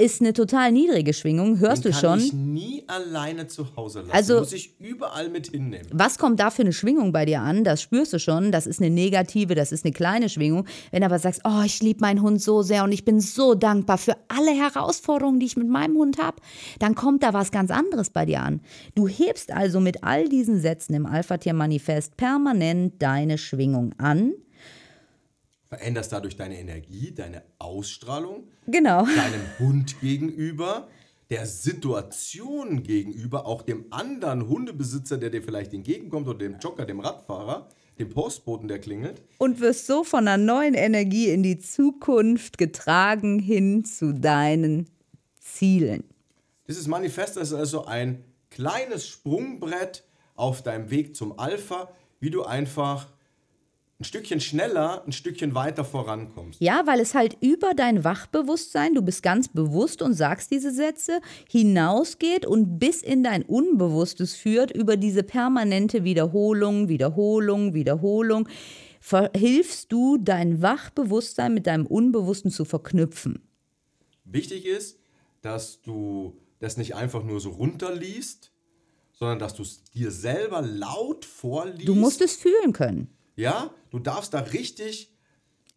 [0.02, 2.10] ist eine total niedrige Schwingung, hörst Den du schon.
[2.12, 4.12] kann ich nie alleine zu Hause lassen.
[4.12, 5.88] Also- muss ich überall mit hinnehmen.
[5.94, 7.64] Was kommt da für eine Schwingung bei dir an?
[7.64, 8.52] Das spürst du schon.
[8.52, 10.66] Das ist eine negative, das ist eine kleine Schwingung.
[10.92, 13.54] Wenn du aber sagst, oh, ich liebe meinen Hund so sehr und ich bin so
[13.56, 16.38] dankbar für alle Herausforderungen, die ich mit meinem Hund habe,
[16.80, 18.62] dann kommt da was ganz anderes bei dir an.
[18.96, 24.34] Du hebst also mit all diesen Sätzen im Alpha-Tier-Manifest permanent deine Schwingung an.
[25.72, 29.06] Veränderst dadurch deine Energie, deine Ausstrahlung, Genau.
[29.16, 30.90] deinem Hund gegenüber,
[31.30, 37.00] der Situation gegenüber, auch dem anderen Hundebesitzer, der dir vielleicht entgegenkommt, oder dem Jogger, dem
[37.00, 39.22] Radfahrer, dem Postboten, der klingelt.
[39.38, 44.90] Und wirst so von einer neuen Energie in die Zukunft getragen hin zu deinen
[45.40, 46.04] Zielen.
[46.68, 50.04] Dieses Manifest ist also ein kleines Sprungbrett
[50.36, 53.08] auf deinem Weg zum Alpha, wie du einfach
[54.02, 56.60] ein Stückchen schneller, ein Stückchen weiter vorankommst.
[56.60, 61.22] Ja, weil es halt über dein Wachbewusstsein, du bist ganz bewusst und sagst diese Sätze,
[61.48, 68.50] hinausgeht und bis in dein Unbewusstes führt über diese permanente Wiederholung, Wiederholung, Wiederholung.
[69.00, 73.48] Verhilfst du dein Wachbewusstsein mit deinem Unbewussten zu verknüpfen.
[74.26, 74.98] Wichtig ist,
[75.44, 78.52] dass du das nicht einfach nur so runterliest,
[79.14, 81.88] sondern dass du es dir selber laut vorliest.
[81.88, 83.16] Du musst es fühlen können.
[83.42, 85.12] Ja, du darfst da richtig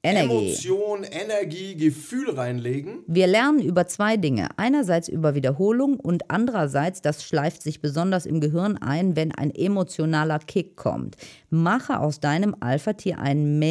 [0.03, 0.49] Energie.
[0.51, 2.99] Emotion, Energie, Gefühl reinlegen.
[3.07, 4.49] Wir lernen über zwei Dinge.
[4.59, 10.41] Einerseits über Wiederholung und andererseits, das schleift sich besonders im Gehirn ein, wenn ein emotionaler
[10.41, 11.17] Kick kommt.
[11.49, 13.63] Mache aus deinem Alpha-Tier einen,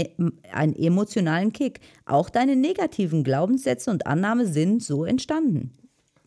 [0.51, 1.79] einen emotionalen Kick.
[2.07, 5.71] Auch deine negativen Glaubenssätze und Annahme sind so entstanden.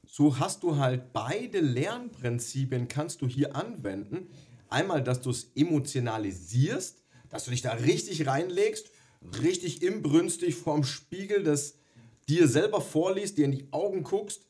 [0.07, 4.29] So hast du halt beide Lernprinzipien kannst du hier anwenden.
[4.69, 8.91] Einmal, dass du es emotionalisierst, dass du dich da richtig reinlegst,
[9.43, 11.75] richtig imbrünstig vorm Spiegel das
[12.29, 14.47] dir selber vorliest, dir in die Augen guckst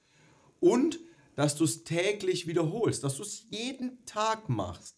[0.60, 0.98] und
[1.34, 4.96] dass du es täglich wiederholst, dass du es jeden Tag machst.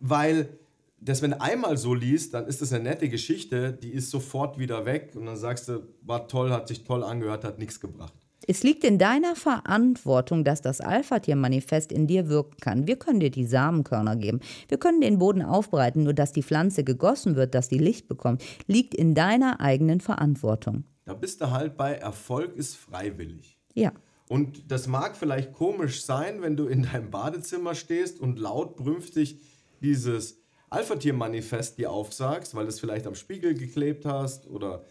[0.00, 0.58] Weil
[1.00, 4.58] das, wenn du einmal so liest, dann ist das eine nette Geschichte, die ist sofort
[4.58, 8.14] wieder weg und dann sagst du, war toll, hat sich toll angehört, hat nichts gebracht.
[8.50, 12.88] Es liegt in deiner Verantwortung, dass das Alpha-Tier-Manifest in dir wirken kann.
[12.88, 14.40] Wir können dir die Samenkörner geben.
[14.66, 18.42] Wir können den Boden aufbereiten, nur dass die Pflanze gegossen wird, dass die Licht bekommt,
[18.66, 20.82] liegt in deiner eigenen Verantwortung.
[21.04, 23.56] Da bist du halt bei Erfolg ist freiwillig.
[23.74, 23.92] Ja.
[24.28, 29.38] Und das mag vielleicht komisch sein, wenn du in deinem Badezimmer stehst und laut brünftig
[29.80, 34.82] dieses Alpha-Tier-Manifest dir aufsagst, weil du es vielleicht am Spiegel geklebt hast oder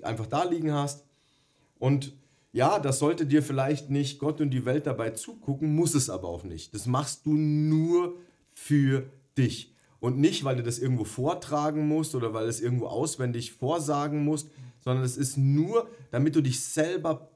[0.00, 1.04] einfach da liegen hast.
[1.78, 2.14] Und
[2.56, 6.28] ja, das sollte dir vielleicht nicht Gott und die Welt dabei zugucken, muss es aber
[6.28, 6.72] auch nicht.
[6.72, 8.14] Das machst du nur
[8.54, 9.74] für dich.
[10.00, 14.24] Und nicht, weil du das irgendwo vortragen musst oder weil du es irgendwo auswendig vorsagen
[14.24, 14.48] musst,
[14.80, 17.28] sondern es ist nur, damit du dich selber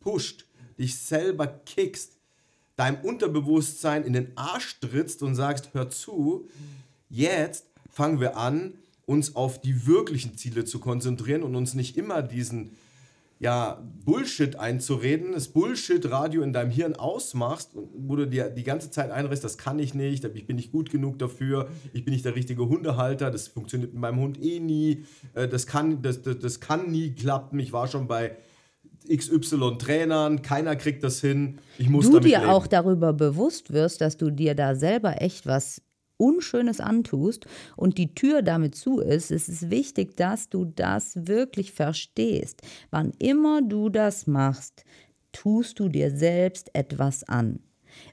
[0.00, 0.44] pusht,
[0.76, 2.16] dich selber kickst,
[2.74, 6.48] deinem Unterbewusstsein in den Arsch trittst und sagst, hör zu,
[7.08, 8.74] jetzt fangen wir an,
[9.06, 12.72] uns auf die wirklichen Ziele zu konzentrieren und uns nicht immer diesen
[13.44, 19.10] ja, Bullshit einzureden, das Bullshit-Radio in deinem Hirn ausmachst, wo du dir die ganze Zeit
[19.10, 22.36] einredest, das kann ich nicht, ich bin nicht gut genug dafür, ich bin nicht der
[22.36, 25.04] richtige Hundehalter, das funktioniert mit meinem Hund eh nie,
[25.34, 27.58] äh, das kann, das, das, das kann nie klappen.
[27.58, 28.34] Ich war schon bei
[29.14, 31.58] XY Trainern, keiner kriegt das hin.
[31.76, 32.50] Ich muss du dir leben.
[32.50, 35.82] auch darüber bewusst wirst, dass du dir da selber echt was
[36.16, 37.46] Unschönes antust
[37.76, 42.62] und die Tür damit zu ist, es ist wichtig, dass du das wirklich verstehst.
[42.90, 44.84] Wann immer du das machst,
[45.32, 47.60] tust du dir selbst etwas an.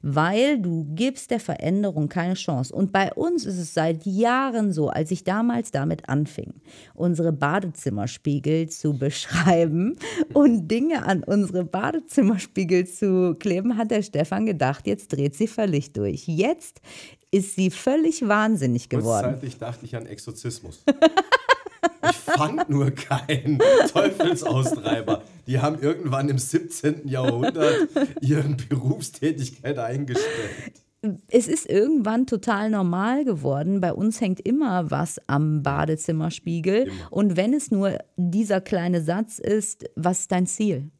[0.03, 2.73] Weil du gibst der Veränderung keine Chance.
[2.73, 6.53] Und bei uns ist es seit Jahren so, als ich damals damit anfing,
[6.93, 9.95] unsere Badezimmerspiegel zu beschreiben
[10.33, 15.93] und Dinge an unsere Badezimmerspiegel zu kleben, hat der Stefan gedacht, jetzt dreht sie völlig
[15.93, 16.27] durch.
[16.27, 16.81] Jetzt
[17.31, 19.31] ist sie völlig wahnsinnig geworden.
[19.31, 20.83] Kurzzeitig dachte ich an Exorzismus.
[22.09, 23.59] ich fand nur keinen
[23.91, 25.23] Teufelsaustreiber.
[25.47, 27.07] Die haben irgendwann im 17.
[27.07, 27.87] Jahrhundert
[28.21, 30.73] ihre Berufstätigkeit eingestellt.
[31.29, 33.79] es ist irgendwann total normal geworden.
[33.79, 36.91] Bei uns hängt immer was am Badezimmerspiegel.
[37.09, 40.91] Und wenn es nur dieser kleine Satz ist, was ist dein Ziel?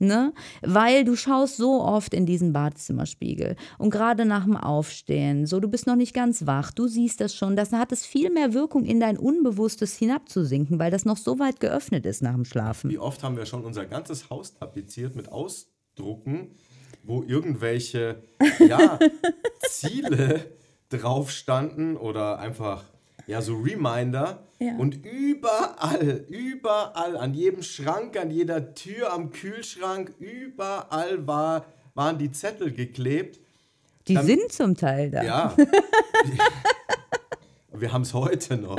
[0.00, 0.32] Ne?
[0.60, 5.68] Weil du schaust so oft in diesen Badezimmerspiegel und gerade nach dem Aufstehen, so du
[5.68, 8.84] bist noch nicht ganz wach, du siehst das schon, das hat es viel mehr Wirkung
[8.84, 12.90] in dein Unbewusstes hinabzusinken, weil das noch so weit geöffnet ist nach dem Schlafen.
[12.90, 16.56] Wie oft haben wir schon unser ganzes Haus tapeziert mit Ausdrucken,
[17.04, 18.22] wo irgendwelche
[18.58, 18.98] ja,
[19.68, 20.44] Ziele
[20.88, 22.84] drauf standen oder einfach
[23.26, 24.43] ja, so Reminder.
[24.64, 24.76] Ja.
[24.78, 32.30] Und überall, überall, an jedem Schrank, an jeder Tür, am Kühlschrank, überall war, waren die
[32.32, 33.40] Zettel geklebt.
[34.08, 35.22] Die Dann- sind zum Teil da.
[35.22, 35.56] Ja.
[37.72, 38.78] Wir haben es heute noch.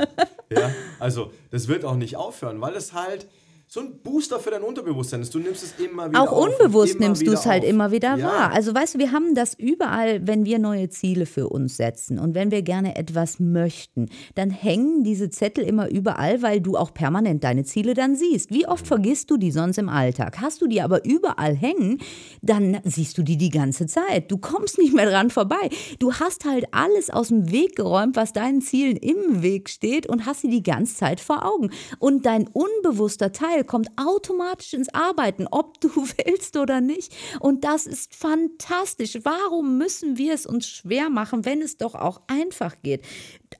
[0.50, 3.26] Ja, also das wird auch nicht aufhören, weil es halt
[3.68, 5.34] so ein Booster für dein Unterbewusstsein ist.
[5.34, 7.68] Du nimmst es immer wieder Auch unbewusst nimmst du es halt auf.
[7.68, 8.24] immer wieder ja.
[8.24, 8.52] wahr.
[8.52, 12.36] Also weißt du, wir haben das überall, wenn wir neue Ziele für uns setzen und
[12.36, 17.42] wenn wir gerne etwas möchten, dann hängen diese Zettel immer überall, weil du auch permanent
[17.42, 18.52] deine Ziele dann siehst.
[18.52, 20.40] Wie oft vergisst du die sonst im Alltag?
[20.40, 21.98] Hast du die aber überall hängen,
[22.42, 24.30] dann siehst du die die ganze Zeit.
[24.30, 25.70] Du kommst nicht mehr dran vorbei.
[25.98, 30.24] Du hast halt alles aus dem Weg geräumt, was deinen Zielen im Weg steht und
[30.24, 31.70] hast sie die ganze Zeit vor Augen.
[31.98, 35.88] Und dein unbewusster Teil kommt automatisch ins Arbeiten, ob du
[36.24, 37.14] willst oder nicht.
[37.40, 39.18] Und das ist fantastisch.
[39.22, 43.02] Warum müssen wir es uns schwer machen, wenn es doch auch einfach geht?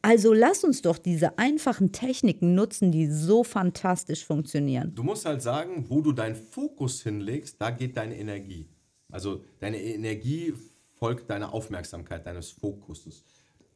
[0.03, 4.95] Also lass uns doch diese einfachen Techniken nutzen, die so fantastisch funktionieren.
[4.95, 8.69] Du musst halt sagen, wo du deinen Fokus hinlegst, da geht deine Energie.
[9.11, 10.55] Also deine Energie
[10.99, 13.25] folgt deiner Aufmerksamkeit, deines Fokuses.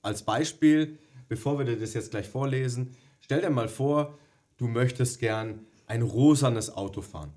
[0.03, 4.19] Als Beispiel, bevor wir dir das jetzt gleich vorlesen, stell dir mal vor,
[4.57, 7.33] du möchtest gern ein rosanes Auto fahren.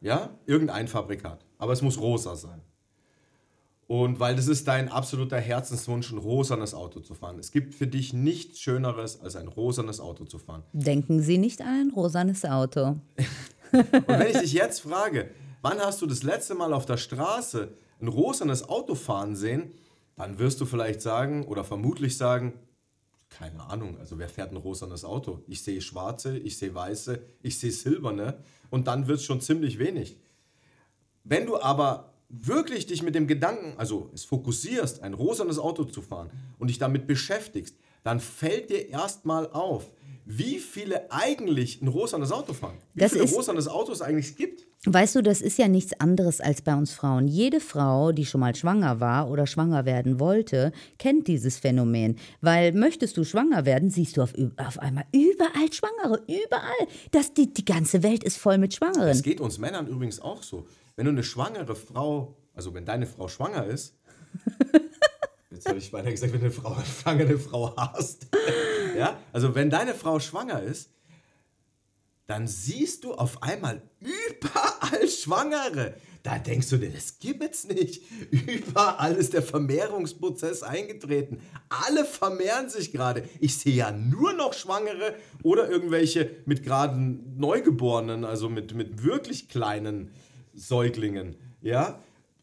[0.00, 0.30] Ja?
[0.46, 1.44] Irgendein Fabrikat.
[1.58, 2.60] Aber es muss rosa sein.
[3.88, 7.40] Und weil das ist dein absoluter Herzenswunsch, ein rosanes Auto zu fahren.
[7.40, 10.62] Es gibt für dich nichts Schöneres, als ein rosanes Auto zu fahren.
[10.72, 13.00] Denken Sie nicht an ein rosanes Auto.
[13.72, 17.72] Und wenn ich dich jetzt frage, wann hast du das letzte Mal auf der Straße
[18.00, 19.72] ein rosanes Auto fahren sehen,
[20.14, 22.52] dann wirst du vielleicht sagen oder vermutlich sagen,
[23.40, 25.42] keine Ahnung, also wer fährt ein rosanes Auto?
[25.46, 28.36] Ich sehe schwarze, ich sehe weiße, ich sehe silberne
[28.68, 30.18] und dann wird es schon ziemlich wenig.
[31.24, 36.02] Wenn du aber wirklich dich mit dem Gedanken, also es fokussierst, ein rosanes Auto zu
[36.02, 39.90] fahren und dich damit beschäftigst, dann fällt dir erstmal auf,
[40.32, 42.78] wie viele eigentlich ein rosanes Auto fahren.
[42.94, 44.66] Wie Das viele ist- rosanes Autos es eigentlich gibt.
[44.86, 47.26] Weißt du, das ist ja nichts anderes als bei uns Frauen.
[47.28, 52.16] Jede Frau, die schon mal schwanger war oder schwanger werden wollte, kennt dieses Phänomen.
[52.40, 56.86] Weil möchtest du schwanger werden, siehst du auf, auf einmal überall Schwangere, überall.
[57.10, 59.20] Das, die, die ganze Welt ist voll mit Es Schwangeren.
[59.22, 60.66] geht uns Männern übrigens auch so.
[60.96, 63.96] Wenn du eine schwangere Frau, also wenn deine Frau schwanger ist,
[65.50, 68.28] jetzt habe ich beinahe gesagt, wenn du eine Frau, schwangere Frau hast,
[68.96, 70.90] ja, also wenn deine Frau schwanger ist,
[72.26, 75.94] dann siehst du auf einmal überall Schwangere.
[76.22, 78.02] Da denkst du dir, das gibt's nicht.
[78.30, 81.40] Überall ist der Vermehrungsprozess eingetreten.
[81.70, 83.28] Alle vermehren sich gerade.
[83.40, 89.48] Ich sehe ja nur noch Schwangere oder irgendwelche mit gerade Neugeborenen, also mit, mit wirklich
[89.48, 90.12] kleinen
[90.54, 91.36] Säuglingen.
[91.62, 92.00] Ja?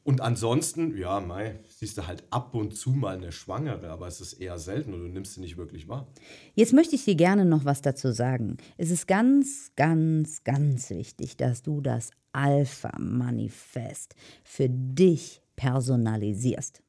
[0.08, 4.22] Und ansonsten, ja, mei, siehst du halt ab und zu mal eine Schwangere, aber es
[4.22, 6.08] ist eher selten und du nimmst sie nicht wirklich wahr.
[6.56, 8.56] Jetzt möchte ich dir gerne noch was dazu sagen.
[8.78, 14.16] Es ist ganz, ganz, ganz wichtig, dass du das Alpha-Manifest
[14.46, 16.82] für dich personalisierst.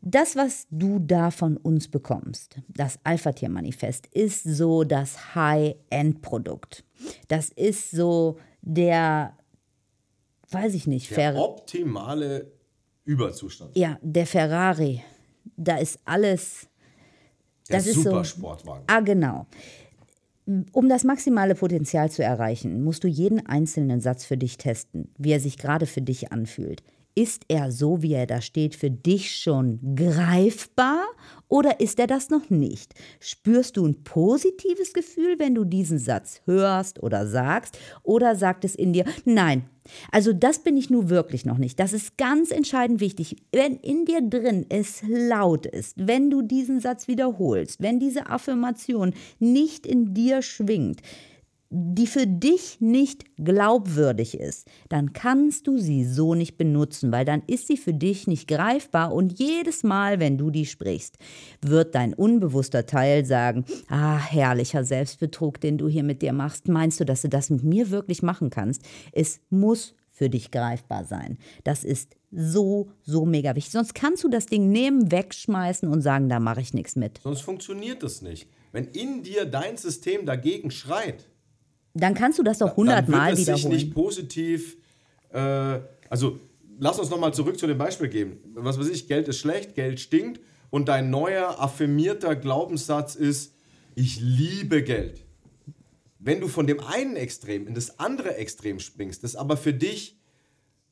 [0.00, 6.82] Das, was du da von uns bekommst, das Alpha-Tier-Manifest, ist so das High-End-Produkt.
[7.28, 9.36] Das ist so der,
[10.52, 12.50] weiß ich nicht, Der Fer optimale
[13.04, 13.76] Überzustand.
[13.76, 15.02] ja, der Ferrari.
[15.56, 16.68] Da ist alles.
[17.68, 18.02] Der Das ist so.
[18.02, 18.84] Supersportwagen.
[18.88, 19.46] Ah, genau.
[20.72, 25.32] Um das maximale Potenzial zu erreichen, musst du jeden einzelnen Satz für dich testen, wie
[25.32, 26.82] er sich gerade für dich anfühlt.
[27.14, 31.04] Ist er so, wie er da steht, für dich schon greifbar
[31.48, 32.94] oder ist er das noch nicht?
[33.18, 37.76] Spürst du ein positives Gefühl, wenn du diesen Satz hörst oder sagst?
[38.04, 39.64] Oder sagt es in dir, nein,
[40.12, 41.80] also das bin ich nun wirklich noch nicht.
[41.80, 43.36] Das ist ganz entscheidend wichtig.
[43.50, 49.12] Wenn in dir drin es laut ist, wenn du diesen Satz wiederholst, wenn diese Affirmation
[49.40, 51.00] nicht in dir schwingt,
[51.70, 57.42] die für dich nicht glaubwürdig ist, dann kannst du sie so nicht benutzen, weil dann
[57.46, 61.16] ist sie für dich nicht greifbar und jedes Mal, wenn du die sprichst,
[61.62, 66.98] wird dein unbewusster Teil sagen, ah, herrlicher Selbstbetrug, den du hier mit dir machst, meinst
[66.98, 68.82] du, dass du das mit mir wirklich machen kannst?
[69.12, 71.38] Es muss für dich greifbar sein.
[71.62, 73.72] Das ist so, so mega wichtig.
[73.72, 77.20] Sonst kannst du das Ding nehmen, wegschmeißen und sagen, da mache ich nichts mit.
[77.22, 78.48] Sonst funktioniert das nicht.
[78.72, 81.29] Wenn in dir dein System dagegen schreit,
[82.00, 83.62] dann kannst du das doch hundertmal wiederholen.
[83.62, 84.76] Sich nicht positiv,
[85.32, 86.40] äh, also
[86.78, 88.38] lass uns nochmal zurück zu dem Beispiel gehen.
[88.54, 93.54] Was weiß ich, Geld ist schlecht, Geld stinkt und dein neuer affirmierter Glaubenssatz ist,
[93.94, 95.24] ich liebe Geld.
[96.18, 100.18] Wenn du von dem einen Extrem in das andere Extrem springst, das aber für dich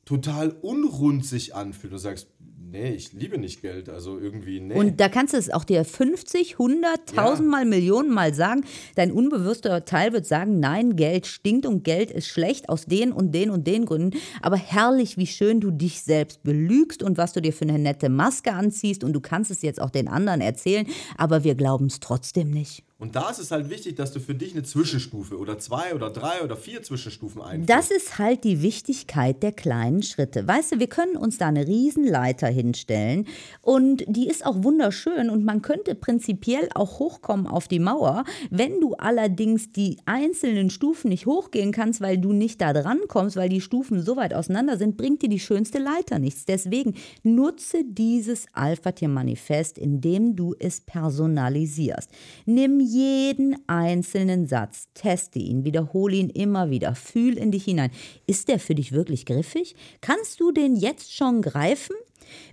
[0.05, 2.27] total unrund sich anfühlt, du sagst,
[2.71, 4.75] nee, ich liebe nicht Geld, also irgendwie, nee.
[4.75, 7.45] Und da kannst du es auch dir 50, 100, 1000 ja.
[7.45, 8.63] Mal, Millionen Mal sagen.
[8.95, 13.33] Dein unbewusster Teil wird sagen, nein, Geld stinkt und Geld ist schlecht aus den und
[13.33, 14.17] den und den Gründen.
[14.41, 18.09] Aber herrlich, wie schön du dich selbst belügst und was du dir für eine nette
[18.09, 21.99] Maske anziehst und du kannst es jetzt auch den anderen erzählen, aber wir glauben es
[21.99, 22.83] trotzdem nicht.
[22.99, 26.09] Und da ist es halt wichtig, dass du für dich eine Zwischenstufe oder zwei oder
[26.09, 27.69] drei oder vier Zwischenstufen einführst.
[27.69, 30.45] Das ist halt die Wichtigkeit der kleinen Schritte.
[30.45, 33.25] Weißt du, wir können uns da eine Riesenleiter hinstellen
[33.61, 38.25] und die ist auch wunderschön und man könnte prinzipiell auch hochkommen auf die Mauer.
[38.49, 43.37] Wenn du allerdings die einzelnen Stufen nicht hochgehen kannst, weil du nicht da dran kommst,
[43.37, 46.43] weil die Stufen so weit auseinander sind, bringt dir die schönste Leiter nichts.
[46.43, 52.09] Deswegen nutze dieses Alpha-Tier-Manifest, indem du es personalisierst.
[52.45, 57.91] Nimm jeden einzelnen Satz, teste ihn, wiederhole ihn immer wieder, fühl in dich hinein.
[58.27, 59.75] Ist der für dich wirklich griffig?
[60.01, 61.95] Kannst du den jetzt schon greifen?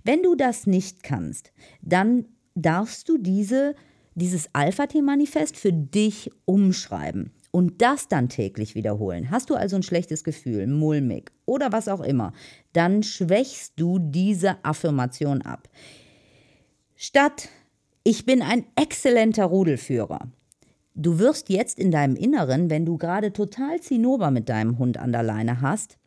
[0.03, 3.75] Wenn du das nicht kannst, dann darfst du diese,
[4.15, 9.31] dieses Alpha-T-Manifest für dich umschreiben und das dann täglich wiederholen.
[9.31, 12.33] Hast du also ein schlechtes Gefühl, mulmig oder was auch immer,
[12.73, 15.67] dann schwächst du diese Affirmation ab.
[16.95, 17.49] Statt
[18.07, 20.31] ich bin ein exzellenter Rudelführer.
[20.95, 25.11] Du wirst jetzt in deinem Inneren, wenn du gerade total Zinnober mit deinem Hund an
[25.11, 25.97] der Leine hast,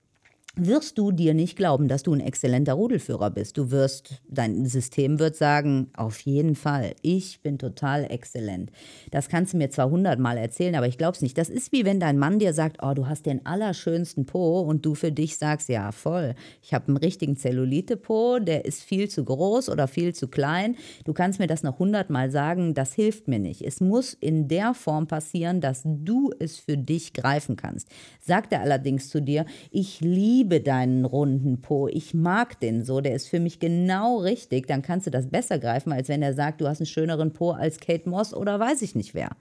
[0.57, 3.57] wirst du dir nicht glauben, dass du ein exzellenter Rudelführer bist.
[3.57, 8.71] Du wirst, dein System wird sagen, auf jeden Fall, ich bin total exzellent.
[9.13, 11.39] Das kannst du mir zwar hundertmal erzählen, aber ich glaube es nicht.
[11.39, 14.85] Das ist wie wenn dein Mann dir sagt, oh, du hast den allerschönsten Po und
[14.85, 19.25] du für dich sagst, ja, voll, ich habe einen richtigen Zellulite-Po, der ist viel zu
[19.25, 20.77] groß oder viel zu klein.
[21.05, 23.63] Du kannst mir das noch hundertmal sagen, das hilft mir nicht.
[23.63, 27.89] Es muss in der Form passieren, dass du es für dich greifen kannst.
[28.21, 33.03] Sagt er allerdings zu dir, ich liebe liebe deinen runden Po, ich mag den so,
[33.03, 36.33] der ist für mich genau richtig, dann kannst du das besser greifen, als wenn er
[36.33, 39.37] sagt, du hast einen schöneren Po als Kate Moss oder weiß ich nicht wer.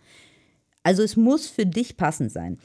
[0.83, 2.57] Also es muss für dich passend sein.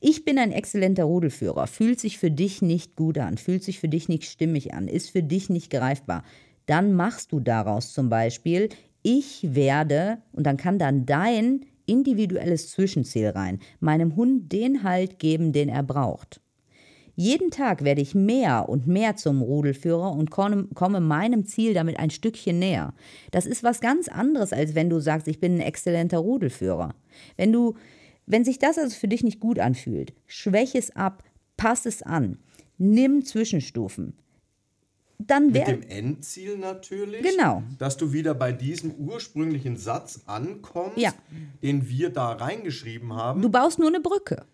[0.00, 3.88] Ich bin ein exzellenter Rudelführer, fühlt sich für dich nicht gut an, fühlt sich für
[3.88, 6.24] dich nicht stimmig an, ist für dich nicht greifbar.
[6.64, 8.70] Dann machst du daraus zum Beispiel,
[9.02, 15.52] ich werde, und dann kann dann dein individuelles Zwischenziel rein, meinem Hund den Halt geben,
[15.52, 16.41] den er braucht.
[17.14, 22.10] Jeden Tag werde ich mehr und mehr zum Rudelführer und komme meinem Ziel damit ein
[22.10, 22.94] Stückchen näher.
[23.30, 26.94] Das ist was ganz anderes, als wenn du sagst, ich bin ein exzellenter Rudelführer.
[27.36, 27.74] Wenn du,
[28.26, 31.22] wenn sich das also für dich nicht gut anfühlt, schwäche es ab,
[31.56, 32.38] pass es an,
[32.78, 34.14] nimm Zwischenstufen.
[35.18, 37.62] Dann Mit dem Endziel natürlich, genau.
[37.78, 41.12] dass du wieder bei diesem ursprünglichen Satz ankommst, ja.
[41.62, 43.40] den wir da reingeschrieben haben.
[43.40, 44.44] Du baust nur eine Brücke.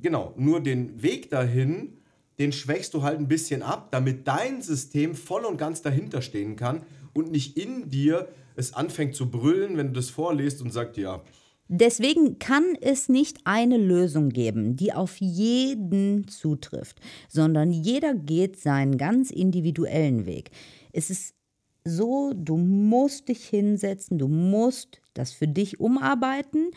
[0.00, 1.95] Genau, nur den Weg dahin
[2.38, 6.56] den schwächst du halt ein bisschen ab, damit dein System voll und ganz dahinter stehen
[6.56, 6.82] kann
[7.14, 11.22] und nicht in dir es anfängt zu brüllen, wenn du das vorliest und sagt, ja.
[11.68, 18.96] Deswegen kann es nicht eine Lösung geben, die auf jeden zutrifft, sondern jeder geht seinen
[18.98, 20.50] ganz individuellen Weg.
[20.92, 21.34] Es ist
[21.84, 26.70] so, du musst dich hinsetzen, du musst das für dich umarbeiten.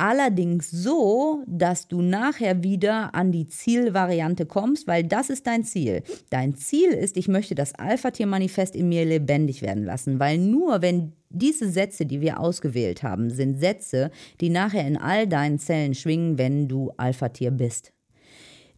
[0.00, 6.02] Allerdings so, dass du nachher wieder an die Zielvariante kommst, weil das ist dein Ziel.
[6.30, 11.12] Dein Ziel ist, ich möchte das Alpha-Tier-Manifest in mir lebendig werden lassen, weil nur wenn
[11.28, 16.38] Diese Sätze, die wir ausgewählt haben, sind Sätze, die nachher in all deinen Zellen schwingen,
[16.38, 17.92] wenn du Alpha-Tier bist.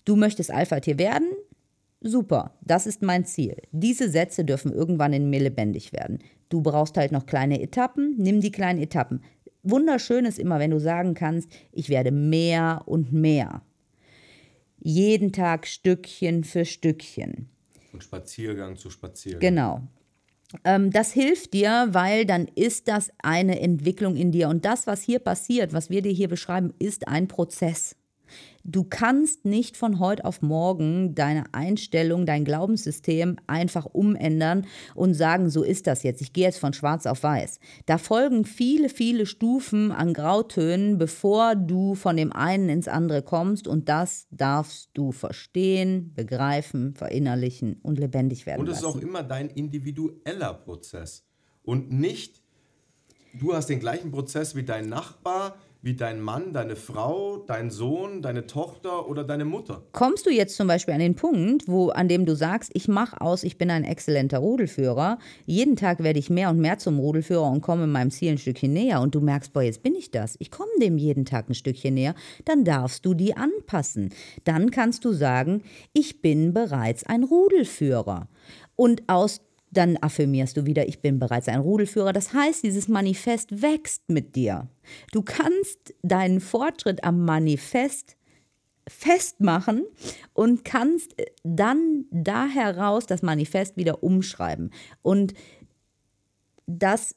[0.04, 1.28] Du möchtest Alpha-Tier werden?
[2.02, 3.56] Super, das ist mein Ziel.
[3.70, 6.18] Diese Sätze dürfen irgendwann in mir lebendig werden.
[6.48, 9.22] Du brauchst halt noch kleine Etappen, nimm die kleinen Etappen.
[9.62, 13.62] Wunderschön ist immer, wenn du sagen kannst, ich werde mehr und mehr.
[14.78, 17.48] Jeden Tag Stückchen für Stückchen.
[17.90, 19.40] Von Spaziergang zu Spaziergang.
[19.40, 19.82] Genau.
[20.64, 24.48] Ähm, das hilft dir, weil dann ist das eine Entwicklung in dir.
[24.48, 27.96] Und das, was hier passiert, was wir dir hier beschreiben, ist ein Prozess.
[28.64, 35.50] Du kannst nicht von heute auf morgen deine Einstellung, dein Glaubenssystem einfach umändern und sagen,
[35.50, 36.22] so ist das jetzt.
[36.22, 37.58] Ich gehe jetzt von schwarz auf weiß.
[37.86, 43.66] Da folgen viele, viele Stufen an Grautönen, bevor du von dem einen ins andere kommst.
[43.66, 48.60] Und das darfst du verstehen, begreifen, verinnerlichen und lebendig werden.
[48.60, 51.24] Und es ist auch immer dein individueller Prozess.
[51.64, 52.42] Und nicht,
[53.34, 58.22] du hast den gleichen Prozess wie dein Nachbar, wie dein Mann, deine Frau, dein Sohn,
[58.22, 59.82] deine Tochter oder deine Mutter.
[59.90, 63.20] Kommst du jetzt zum Beispiel an den Punkt, wo, an dem du sagst, ich mache
[63.20, 67.50] aus, ich bin ein exzellenter Rudelführer, jeden Tag werde ich mehr und mehr zum Rudelführer
[67.50, 70.36] und komme meinem Ziel ein Stückchen näher und du merkst, boah, jetzt bin ich das,
[70.38, 72.14] ich komme dem jeden Tag ein Stückchen näher,
[72.44, 74.10] dann darfst du die anpassen.
[74.44, 75.62] Dann kannst du sagen,
[75.92, 78.28] ich bin bereits ein Rudelführer.
[78.76, 79.40] Und aus
[79.72, 82.12] dann affirmierst du wieder, ich bin bereits ein Rudelführer.
[82.12, 84.68] Das heißt, dieses Manifest wächst mit dir.
[85.12, 88.16] Du kannst deinen Fortschritt am Manifest
[88.86, 89.84] festmachen
[90.34, 94.70] und kannst dann da heraus das Manifest wieder umschreiben.
[95.00, 95.32] Und
[96.66, 97.16] das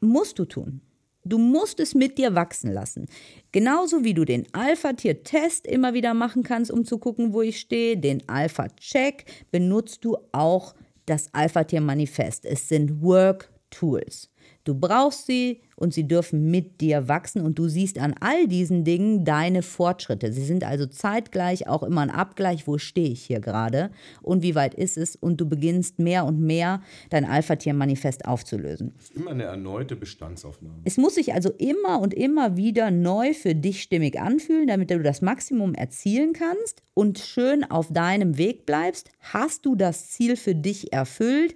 [0.00, 0.82] musst du tun.
[1.24, 3.06] Du musst es mit dir wachsen lassen.
[3.52, 7.98] Genauso wie du den Alpha-Tier-Test immer wieder machen kannst, um zu gucken, wo ich stehe,
[7.98, 10.74] den Alpha-Check benutzt du auch
[11.10, 12.46] das Alpha-Tier-Manifest.
[12.46, 14.30] Es sind Work-Tools.
[14.64, 18.84] Du brauchst sie und sie dürfen mit dir wachsen und du siehst an all diesen
[18.84, 20.32] Dingen deine Fortschritte.
[20.32, 23.90] Sie sind also zeitgleich auch immer ein Abgleich, wo stehe ich hier gerade
[24.20, 28.92] und wie weit ist es und du beginnst mehr und mehr dein Alpha-Tier-Manifest aufzulösen.
[28.96, 30.82] Das ist immer eine erneute Bestandsaufnahme.
[30.84, 35.02] Es muss sich also immer und immer wieder neu für dich stimmig anfühlen, damit du
[35.02, 39.10] das Maximum erzielen kannst und schön auf deinem Weg bleibst.
[39.20, 41.54] Hast du das Ziel für dich erfüllt?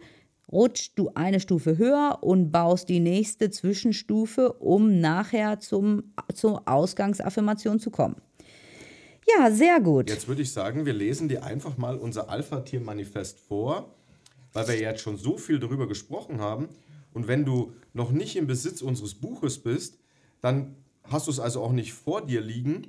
[0.51, 7.79] Rutschst du eine Stufe höher und baust die nächste Zwischenstufe, um nachher zum, zur Ausgangsaffirmation
[7.81, 8.17] zu kommen.
[9.27, 10.11] Ja, sehr gut.
[10.11, 13.95] Jetzt würde ich sagen, wir lesen dir einfach mal unser Alpha-Tier-Manifest vor,
[14.53, 16.69] weil wir jetzt schon so viel darüber gesprochen haben.
[17.15, 19.99] Und wenn du noch nicht im Besitz unseres Buches bist,
[20.43, 20.75] dann
[21.05, 22.89] hast du es also auch nicht vor dir liegen.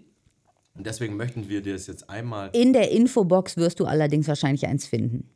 [0.73, 2.49] Und deswegen möchten wir dir es jetzt einmal.
[2.51, 5.29] In der Infobox wirst du allerdings wahrscheinlich eins finden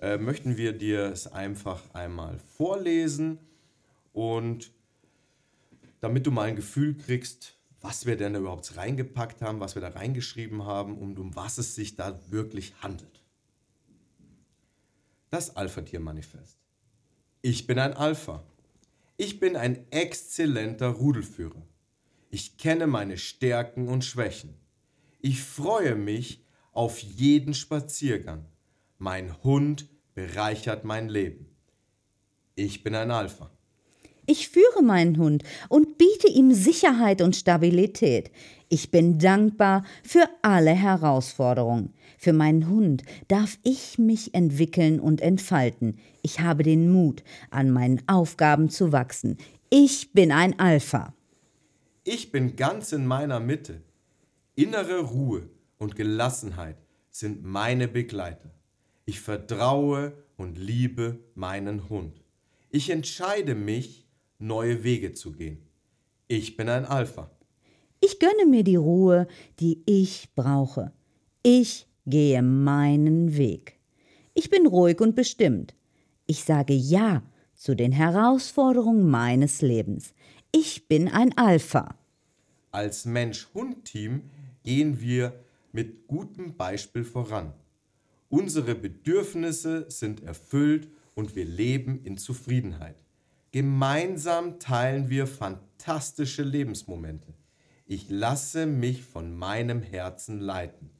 [0.00, 3.38] äh, möchten wir dir es einfach einmal vorlesen
[4.12, 4.70] und
[6.00, 9.82] damit du mal ein Gefühl kriegst, was wir denn da überhaupt reingepackt haben, was wir
[9.82, 13.22] da reingeschrieben haben und um was es sich da wirklich handelt.
[15.30, 16.58] Das Alpha-Tier-Manifest.
[17.42, 18.42] Ich bin ein Alpha.
[19.16, 21.62] Ich bin ein exzellenter Rudelführer.
[22.30, 24.54] Ich kenne meine Stärken und Schwächen.
[25.20, 28.46] Ich freue mich auf jeden Spaziergang.
[28.98, 31.46] Mein Hund bereichert mein Leben.
[32.54, 33.50] Ich bin ein Alpha.
[34.24, 38.30] Ich führe meinen Hund und biete ihm Sicherheit und Stabilität.
[38.68, 41.92] Ich bin dankbar für alle Herausforderungen.
[42.18, 45.98] Für meinen Hund darf ich mich entwickeln und entfalten.
[46.22, 49.36] Ich habe den Mut, an meinen Aufgaben zu wachsen.
[49.68, 51.14] Ich bin ein Alpha.
[52.02, 53.82] Ich bin ganz in meiner Mitte.
[54.54, 56.78] Innere Ruhe und Gelassenheit
[57.10, 58.55] sind meine Begleiter.
[59.08, 62.24] Ich vertraue und liebe meinen Hund.
[62.70, 64.04] Ich entscheide mich,
[64.40, 65.58] neue Wege zu gehen.
[66.26, 67.30] Ich bin ein Alpha.
[68.00, 69.28] Ich gönne mir die Ruhe,
[69.60, 70.92] die ich brauche.
[71.44, 73.78] Ich gehe meinen Weg.
[74.34, 75.76] Ich bin ruhig und bestimmt.
[76.26, 77.22] Ich sage Ja
[77.54, 80.14] zu den Herausforderungen meines Lebens.
[80.50, 81.94] Ich bin ein Alpha.
[82.72, 84.22] Als Mensch-Hund-Team
[84.64, 85.32] gehen wir
[85.70, 87.52] mit gutem Beispiel voran.
[88.36, 93.02] Unsere Bedürfnisse sind erfüllt und wir leben in Zufriedenheit.
[93.50, 97.32] Gemeinsam teilen wir fantastische Lebensmomente.
[97.86, 100.90] Ich lasse mich von meinem Herzen leiten.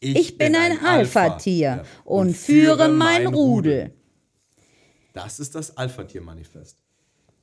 [0.00, 3.94] Ich, ich bin, bin, ein, ein Alpha-Tier Alpha und, und, führe mein Rudel.
[5.14, 6.76] Das ist das Alpha-Tier-Manifest.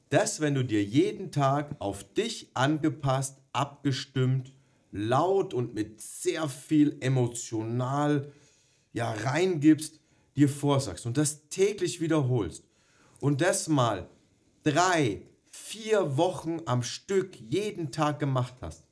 [0.10, 4.54] Das, wenn du dir jeden Tag auf dich angepasst, abgestimmt,
[4.92, 8.32] laut und mit sehr viel emotional
[8.98, 10.00] ja reingibst,
[10.36, 12.64] dir vorsagst und das täglich wiederholst
[13.20, 14.10] und das mal
[14.64, 15.22] drei,
[15.52, 18.84] vier Wochen am Stück jeden Tag gemacht hast,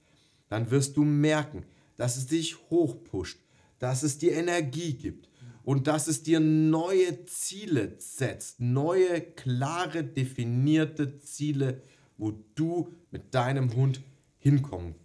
[0.47, 1.65] dann wirst du merken,
[1.97, 3.39] dass es dich hochpusht,
[3.79, 5.29] dass es dir Energie gibt
[5.63, 11.81] und dass es dir neue Ziele setzt, neue, klare, definierte Ziele,
[12.17, 14.01] wo du mit deinem Hund
[14.37, 14.95] hinkommen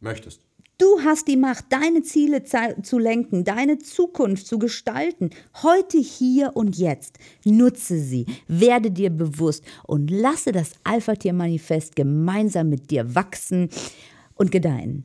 [0.00, 0.43] möchtest.
[0.76, 5.30] Du hast die Macht, deine Ziele zu lenken, deine Zukunft zu gestalten.
[5.62, 7.18] Heute, hier und jetzt.
[7.44, 13.68] Nutze sie, werde dir bewusst und lasse das Alpha-Tier-Manifest gemeinsam mit dir wachsen
[14.34, 15.04] und gedeihen.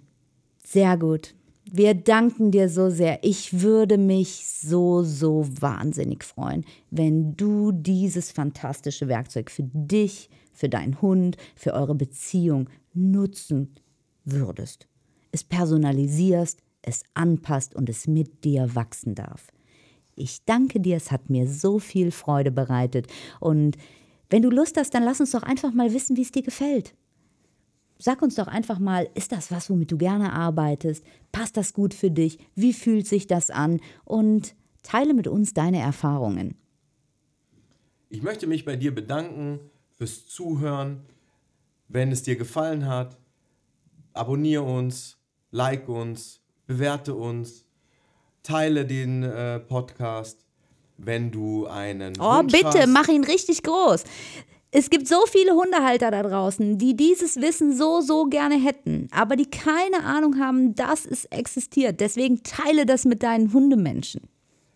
[0.65, 1.35] Sehr gut.
[1.71, 3.23] Wir danken dir so sehr.
[3.23, 10.67] Ich würde mich so, so wahnsinnig freuen, wenn du dieses fantastische Werkzeug für dich, für
[10.67, 13.75] deinen Hund, für eure Beziehung nutzen
[14.25, 14.89] würdest
[15.31, 19.51] es personalisierst, es anpasst und es mit dir wachsen darf.
[20.15, 23.07] Ich danke dir, es hat mir so viel Freude bereitet.
[23.39, 23.77] Und
[24.29, 26.93] wenn du Lust hast, dann lass uns doch einfach mal wissen, wie es dir gefällt.
[27.97, 31.03] Sag uns doch einfach mal, ist das was, womit du gerne arbeitest?
[31.31, 32.39] Passt das gut für dich?
[32.55, 33.81] Wie fühlt sich das an?
[34.05, 36.55] Und teile mit uns deine Erfahrungen.
[38.09, 39.59] Ich möchte mich bei dir bedanken
[39.91, 41.01] fürs Zuhören.
[41.87, 43.17] Wenn es dir gefallen hat,
[44.13, 45.18] abonniere uns,
[45.51, 47.65] like uns, bewerte uns,
[48.43, 50.45] teile den äh, Podcast,
[50.97, 52.13] wenn du einen.
[52.19, 52.87] Oh, Wunsch bitte, hast.
[52.89, 54.03] mach ihn richtig groß.
[54.71, 59.35] Es gibt so viele Hundehalter da draußen, die dieses Wissen so, so gerne hätten, aber
[59.35, 61.99] die keine Ahnung haben, dass es existiert.
[61.99, 64.21] Deswegen teile das mit deinen Hundemenschen.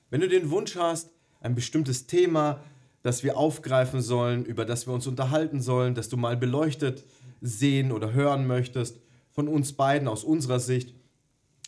[0.10, 1.12] Wenn du den Wunsch hast,
[1.42, 2.60] ein bestimmtes Thema,
[3.04, 7.04] das wir aufgreifen sollen, über das wir uns unterhalten sollen, das du mal beleuchtet
[7.42, 8.98] sehen oder hören möchtest,
[9.34, 10.94] von uns beiden aus unserer Sicht,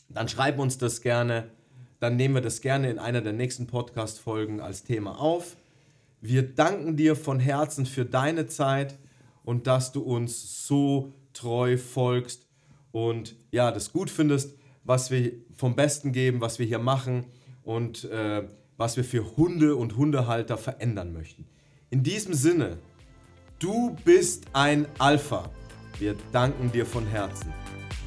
[0.10, 1.50] dann schreib uns das gerne.
[2.00, 5.58] Dann nehmen wir das gerne in einer der nächsten Podcast-Folgen als Thema auf.
[6.22, 8.98] Wir danken dir von Herzen für deine Zeit
[9.44, 12.46] und dass du uns so treu folgst
[12.92, 17.26] und ja, das gut findest, was wir vom Besten geben, was wir hier machen
[17.64, 18.44] und äh,
[18.78, 21.46] was wir für Hunde und Hundehalter verändern möchten.
[21.90, 22.78] In diesem Sinne,
[23.60, 25.50] du bist ein Alpha.
[26.00, 27.54] Wir danken dir von Herzen.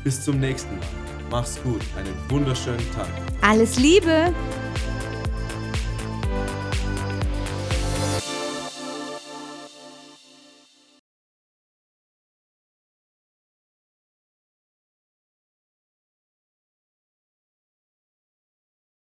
[0.05, 0.87] Bis zum nächsten Mal.
[1.31, 1.81] Mach's gut.
[1.97, 3.09] Einen wunderschönen Tag.
[3.41, 4.33] Alles Liebe!